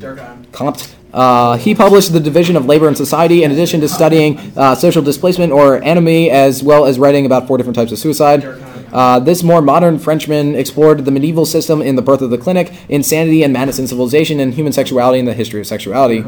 Durkheim. 0.02 0.52
Comte. 0.52 0.96
Uh, 1.14 1.58
he 1.58 1.76
published 1.76 2.14
The 2.14 2.20
Division 2.20 2.56
of 2.56 2.66
Labor 2.66 2.88
and 2.88 2.98
Society 2.98 3.44
in 3.44 3.52
addition 3.52 3.82
to 3.82 3.90
studying 3.90 4.40
uh, 4.58 4.76
social 4.76 5.02
displacement 5.02 5.52
or 5.52 5.78
anomie 5.84 6.30
as 6.30 6.64
well 6.64 6.86
as 6.86 6.98
writing 6.98 7.26
about 7.26 7.48
four 7.48 7.58
different 7.58 7.76
types 7.76 7.92
of 7.92 8.00
suicide. 8.00 8.44
Uh, 8.92 9.20
this 9.20 9.44
more 9.44 9.62
modern 9.62 10.00
Frenchman 10.00 10.56
explored 10.56 11.06
the 11.06 11.12
medieval 11.12 11.46
system 11.46 11.82
in 11.82 11.96
The 11.96 12.02
Birth 12.02 12.22
of 12.22 12.30
the 12.30 12.38
Clinic, 12.38 12.74
Insanity 12.90 13.44
and 13.44 13.54
Madness 13.54 13.80
in 13.80 13.88
Civilization, 13.88 14.40
and 14.40 14.54
Human 14.54 14.74
Sexuality 14.74 15.20
and 15.20 15.28
the 15.28 15.34
History 15.34 15.62
of 15.62 15.68
Sexuality. 15.68 16.24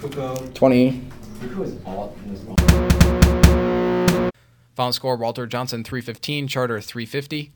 Foucault. 0.00 0.50
20. 0.54 1.02
Foucault 1.40 2.17
Final 4.78 4.92
score 4.92 5.16
Walter 5.16 5.44
Johnson 5.48 5.82
315, 5.82 6.46
Charter 6.46 6.80
350. 6.80 7.50